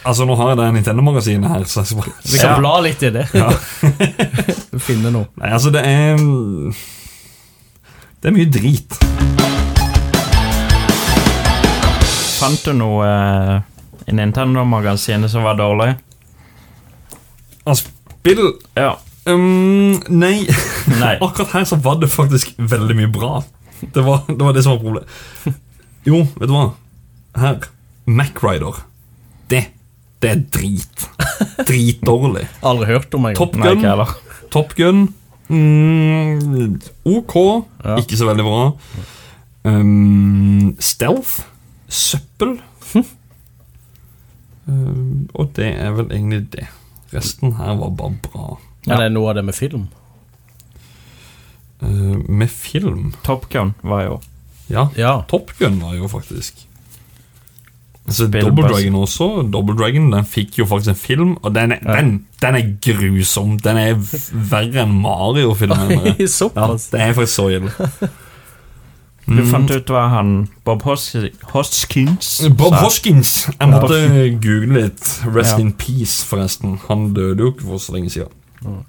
[0.03, 2.59] Altså, nå har jeg det Nintendo-magasinet her, så jeg bare Vi kan Ja.
[2.63, 3.25] bla litt i det.
[3.35, 3.49] Ja.
[4.79, 5.27] Finne noe.
[5.39, 6.15] Nei, altså, det er
[8.19, 8.95] Det er mye drit.
[12.39, 13.53] Fant du noe eh,
[14.11, 15.93] i Nintendo-magasinet som var dårlig?
[17.67, 18.41] Altså, spill
[18.79, 18.93] Ja.
[19.27, 20.45] um, Nei.
[20.99, 21.15] Nei.
[21.25, 23.41] Akkurat her så var det faktisk veldig mye bra.
[23.79, 25.59] Det var det, var det som var problemet.
[26.07, 26.65] Jo, vet du hva?
[27.39, 27.67] Her.
[28.09, 28.81] Macrider.
[29.51, 29.63] Det.
[30.19, 31.07] Det er drit.
[31.69, 32.47] Dritdårlig.
[32.67, 33.37] Aldri hørt om meg.
[33.39, 33.83] Top Gun.
[33.83, 34.07] Nei.
[34.51, 35.05] Top Gun.
[35.49, 36.79] Mm,
[37.09, 37.35] ok.
[37.83, 37.95] Ja.
[37.97, 38.59] Ikke så veldig bra.
[39.65, 41.39] Um, stealth.
[41.89, 42.59] Søppel.
[44.67, 46.67] um, og det er vel egentlig det.
[47.13, 48.49] Resten her var bare bra.
[48.85, 49.87] Men det er noe av det med film.
[51.81, 54.17] Uh, med film Top Gun var jo
[54.69, 55.21] Ja, Ja.
[55.31, 56.65] Top Gun var jo faktisk
[58.09, 59.27] Altså, Double Dragon også.
[59.53, 63.55] Double Dragon den fikk jo faktisk en film, og den er, den, den er grusom.
[63.63, 63.93] Den er
[64.51, 65.93] verre enn Mario-filmen.
[66.19, 67.71] Ja, det er faktisk så ille.
[69.29, 70.29] Du fant ut hva han
[70.65, 71.11] Bob Hos-
[71.53, 72.79] Hoskins Bob sa.
[72.81, 73.33] Hoskins.
[73.59, 73.99] Jeg måtte
[74.41, 75.03] google litt.
[75.35, 75.59] Rest Ja.
[75.61, 76.79] in peace, forresten.
[76.87, 78.79] Han døde jo ikke for så lenge siden.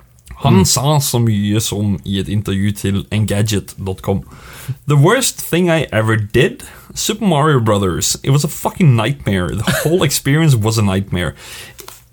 [0.40, 4.22] Han sa så mye som i et intervju til Engadget.com.
[4.86, 6.64] The worst thing I ever did?
[6.94, 8.18] Super Mario Brothers.
[8.22, 9.48] It was a fucking nightmare.
[9.48, 11.34] The whole experience was a nightmare.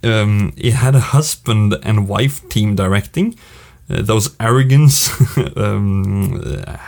[0.04, 3.36] Um, it had a husband and wife team directing.
[3.90, 5.10] Uh, those arrogance
[5.56, 6.42] um,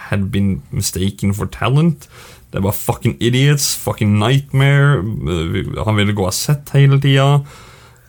[0.10, 2.08] had been mistaken for talent.
[2.52, 5.00] Det var fucking idiots, fucking nightmare.
[5.00, 7.46] Uh, han ville gå av sett hele tida.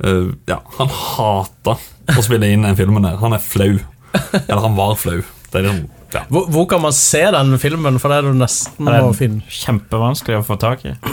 [0.05, 1.77] Uh, ja, han hata
[2.17, 3.19] å spille inn den filmen der.
[3.21, 3.79] Han er flau.
[4.49, 5.21] Eller han var flau.
[5.51, 6.25] Det er liksom, ja.
[6.29, 7.99] Hvor, hvor kan man se den filmen?
[8.03, 9.43] For det er du nesten Det er finne.
[9.49, 10.95] kjempevanskelig å få tak i.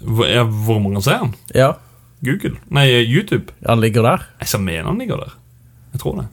[0.00, 1.34] Hvor, ja, hvor mange ser han?
[1.52, 1.74] Ja,
[2.24, 2.54] Google?
[2.72, 3.52] Nei, YouTube.
[3.66, 4.22] han ligger der.
[4.40, 5.34] Jeg så mener han ligger der.
[5.92, 6.28] Jeg tror det.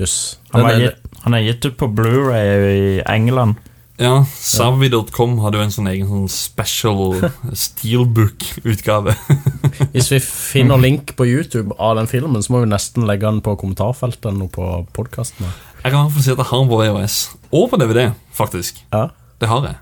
[0.00, 0.14] Jøss.
[0.54, 3.58] Han, er- gitt, han er gitt ut på Blu-ray i England.
[4.00, 7.18] Ja, Savvy.com hadde jo en sånn egen sånn special
[7.52, 9.12] steelbook-utgave.
[9.92, 13.42] Hvis vi finner link på YouTube av den filmen, så må vi nesten legge den
[13.44, 15.52] på kommentarfeltet noe på podkasten.
[15.80, 17.16] Jeg kan fall si at jeg har den på VHS.
[17.56, 18.82] Og på DVD, faktisk.
[18.92, 19.06] Ja,
[19.40, 19.76] Det har jeg.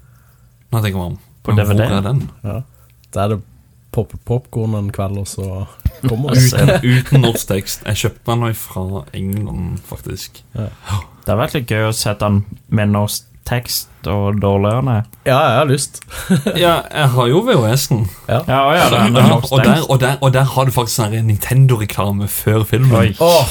[0.70, 1.18] Når jeg tenker meg om.
[1.42, 1.86] På Men DVD?
[1.88, 2.20] Hvor er den?
[2.44, 2.58] ja.
[3.14, 3.38] Da er det
[3.92, 5.64] popper popkorn en kveld, og så
[6.06, 6.42] kommer det.
[6.52, 7.82] Uten, uten norsk tekst.
[7.88, 10.42] Jeg kjøpte den fra England, faktisk.
[10.52, 15.02] Det hadde vært litt gøy å sette den med norsk tekst og dårligere.
[15.26, 16.00] Ja, jeg har lyst.
[16.64, 18.04] Ja, jeg har jo VHS-en.
[18.28, 21.24] Ja, ja, den er Ja, og, der, og, der, og der har du faktisk en
[21.26, 23.14] Nintendo-reklame før filmen.
[23.20, 23.44] Oh,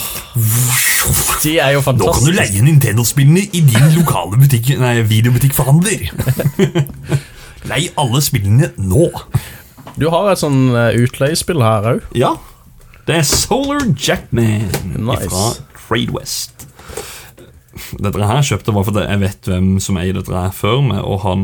[1.43, 2.05] de er jo fantastiske.
[2.05, 6.07] Nå kan du leie Nintendo-spillene i din lokale butikk, nei, videobutikkforhandler.
[7.71, 9.09] Lei alle spillene nå.
[9.99, 12.05] Du har et sånn eh, utleiespill her òg.
[12.15, 12.35] Ja,
[13.07, 14.67] det er Solar Jackman
[14.99, 15.29] Nice.
[15.31, 15.43] fra
[15.87, 16.67] Trade West.
[17.99, 21.19] Dette her kjøpte bare fordi jeg vet hvem som eier dette her før meg, og
[21.23, 21.43] han,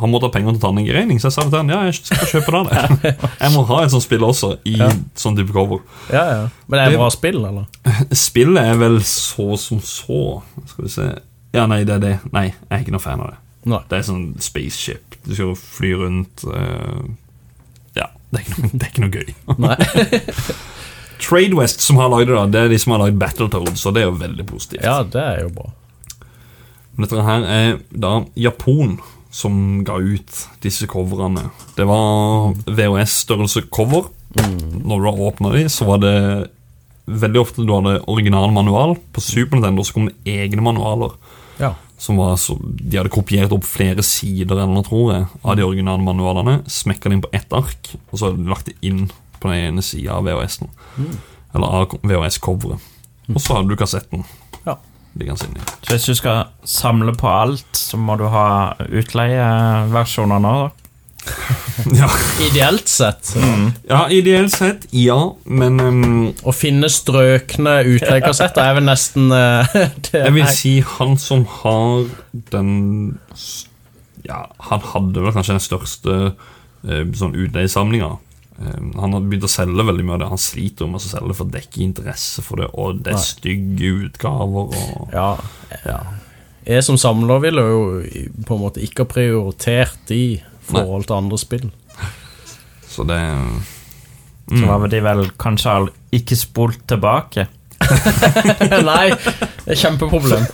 [0.00, 1.72] han måtte ha penger til å ta den i regning, så jeg sa til han
[1.72, 3.12] ja, jeg skal kjøpe det.
[3.42, 4.76] Jeg må ha et sånt spill også, i
[5.18, 5.82] sånn type cover.
[6.14, 6.42] Ja, ja.
[6.66, 7.66] Men det er Det- bra spill, eller?
[8.26, 10.20] Spillet er vel så som så.
[10.70, 11.08] Skal vi se
[11.52, 12.14] Ja, nei, det er det.
[12.32, 13.40] Nei, jeg er ikke noe fan av det.
[13.68, 13.82] Nei.
[13.90, 15.18] Det er sånn spaceship.
[15.26, 17.02] Du skal fly rundt uh,
[17.94, 19.34] Ja, det er ikke noe, det er ikke noe gøy.
[19.62, 19.76] Nei.
[21.22, 23.94] Trade West som har lagd det, da, det er de som har lagd Battletoads, og
[23.94, 24.82] det er jo veldig positivt.
[24.84, 25.70] Ja, det er jo bra.
[27.02, 28.98] Dette her er da Japon
[29.32, 31.48] som ga ut disse coverne.
[31.76, 34.10] Det var VHS-størrelse cover.
[34.36, 36.16] Når du åpna de, så var det
[37.08, 38.98] veldig ofte du hadde original manual.
[39.12, 41.16] På Super Nintendo så kom det egne manualer.
[41.60, 41.74] Ja.
[41.96, 45.64] Som var så, De hadde kopiert opp flere sider eller noe, tror jeg, av de
[45.64, 46.60] originale manualene.
[46.68, 49.06] Smekka det inn på ett ark, og så hadde de lagt det inn
[49.42, 50.70] på den ene sida av VHS-en.
[51.52, 52.90] Eller av VHS-coveret.
[53.32, 54.24] Og så hadde du kassetten
[54.66, 54.78] Ja.
[55.84, 60.70] Så hvis du skal samle på alt, så må du ha utleieversjoner nå, da.
[62.00, 62.08] Ja,
[62.42, 63.34] Ideelt sett.
[63.88, 69.68] ja ideelt sett, ja, men um, Å finne strøkne utleiekassetter er vel nesten uh,
[70.08, 72.08] det jeg vil si han som har
[72.50, 72.72] den
[74.26, 78.16] Ja, han hadde vel kanskje den største uh, sånn utleiesamlinga.
[78.62, 80.30] Eh, han har begynt å selge veldig mye av det.
[80.32, 83.94] Han sliter med å selge for å dekke interesse for det, og det er stygge
[84.06, 85.36] utgaver og Ja.
[85.86, 86.00] ja.
[86.62, 87.78] Jeg som samler ville jo
[88.46, 91.70] på en måte ikke ha prioritert de i forhold til andre spill.
[92.86, 93.18] Så det
[94.52, 97.48] Så har de vel kanskje ikke spolt tilbake.
[98.90, 100.44] Nei, det er kjempeproblem.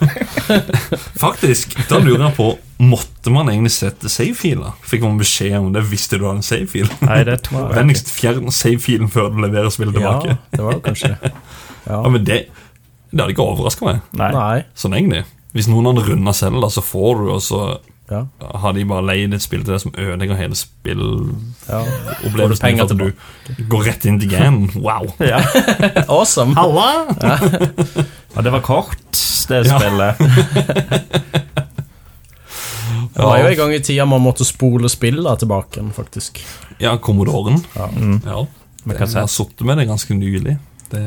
[1.19, 2.49] Faktisk, da lurer jeg på
[2.79, 4.71] Måtte man egentlig sette save-filer?
[4.87, 5.83] Fikk man beskjed om det?
[5.91, 6.87] Visste du hadde en save-fil?
[7.03, 7.75] Nei, det tror jeg.
[7.81, 10.15] Vennligst fjern save-filen før du leverer spillet Ja,
[10.55, 11.33] det var kanskje det.
[11.89, 12.03] Ja.
[12.05, 12.35] Ja, men det,
[13.11, 13.97] det hadde ikke overraska meg.
[14.19, 14.29] Nei.
[14.35, 14.59] Nei.
[14.77, 15.23] Sånn egentlig
[15.57, 17.61] Hvis noen hadde runda selv, da, så får du, og så
[18.11, 18.23] Ja.
[18.63, 20.59] har de bare leid et spill til deg som ødelegger hele ja.
[20.63, 22.63] spillopplevelsen.
[22.63, 23.01] Penger for at
[23.59, 24.69] du går rett inn til game.
[24.87, 25.05] Wow!
[25.21, 25.39] Ja.
[26.09, 26.55] Awesome.
[26.57, 27.07] Halla!
[28.37, 28.99] Ja, det var kort,
[29.49, 29.79] det Ja.
[29.81, 30.15] spillet.
[33.19, 36.39] Det var jo en gang i tida man måtte spole spillene tilbake igjen, faktisk.
[36.79, 37.59] Ja, Commodoren.
[37.75, 37.89] Ja.
[37.97, 38.21] Mm.
[38.25, 38.45] Ja.
[38.89, 40.55] Jeg har sittet med det ganske nylig.
[40.93, 41.03] Det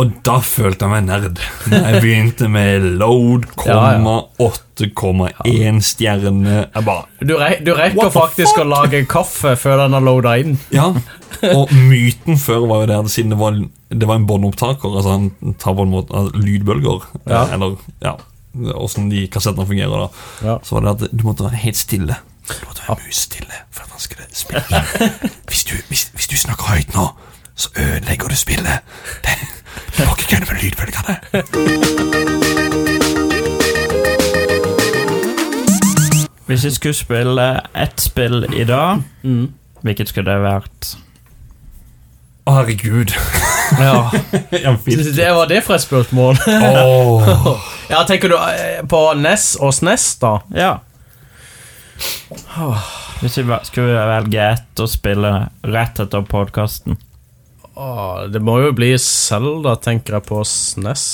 [0.00, 1.40] Og da følte jeg meg nerd.
[1.68, 8.62] Når jeg begynte med load, komma, 8,1 stjerne Jeg bare Du, re du rekker faktisk
[8.62, 10.56] å lage kaffe før den har loada inn.
[10.72, 10.88] Ja,
[11.52, 13.60] og myten før var jo der, siden det var,
[13.92, 17.44] det var en båndopptaker, altså han tar på en måte altså, lydbølger, Ja.
[17.54, 18.16] eller ja,
[18.74, 20.08] åssen de kassettene fungerer, da,
[20.48, 20.56] Ja.
[20.62, 22.16] så var det at du måtte være helt stille.
[22.48, 24.82] Du måtte være musestille for at han skulle spille.
[25.48, 27.06] Hvis du, hvis, hvis du snakker høyt nå,
[27.54, 28.80] så ødelegger du spillet.
[29.24, 29.36] Det,
[29.96, 31.14] det må ikke kødde med lydfølgerne
[36.46, 38.98] Hvis jeg skulle spille ett spill i dag,
[39.82, 40.90] hvilket skulle det vært?
[42.46, 43.14] Å, herregud.
[43.78, 44.10] Ja.
[45.16, 46.38] Det var det for et spørsmål.
[46.46, 47.58] oh.
[47.92, 50.32] Ja, Tenker du eh, på NES og SNES, da?
[50.56, 50.72] Ja.
[53.22, 56.96] Hvis jeg skulle velge ett å spille rett etter podkasten
[57.78, 61.04] Åh, det må jo bli Selda, tenker jeg på SNES.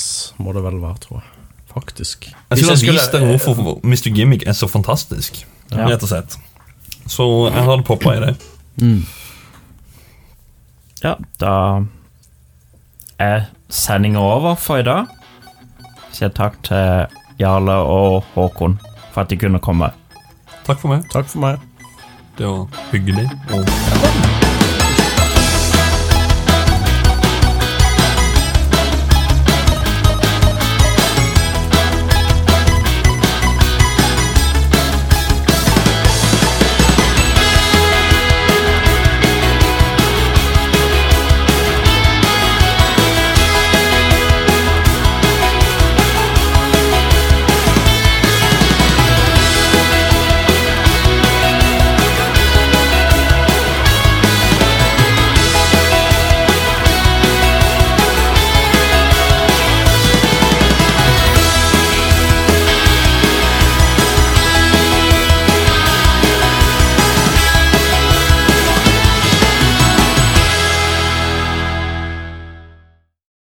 [0.43, 1.29] Må det vel være, tror jeg.
[1.71, 2.25] Faktisk.
[2.27, 4.09] Jeg skulle ha vist deg hvorfor Mr.
[4.11, 5.85] Gimmick er så fantastisk, Ja.
[5.87, 6.35] rett og slett.
[7.07, 8.33] Så jeg hadde poppa i det.
[11.03, 11.53] Ja, da
[13.19, 15.09] er sendinga over for i dag.
[16.15, 18.79] Sier takk til Jarle og Håkon
[19.11, 19.91] for at de kunne komme.
[20.65, 21.05] Takk for meg.
[21.13, 21.61] Takk for meg.
[22.39, 23.29] Det var hyggelig.
[23.51, 24.28] Og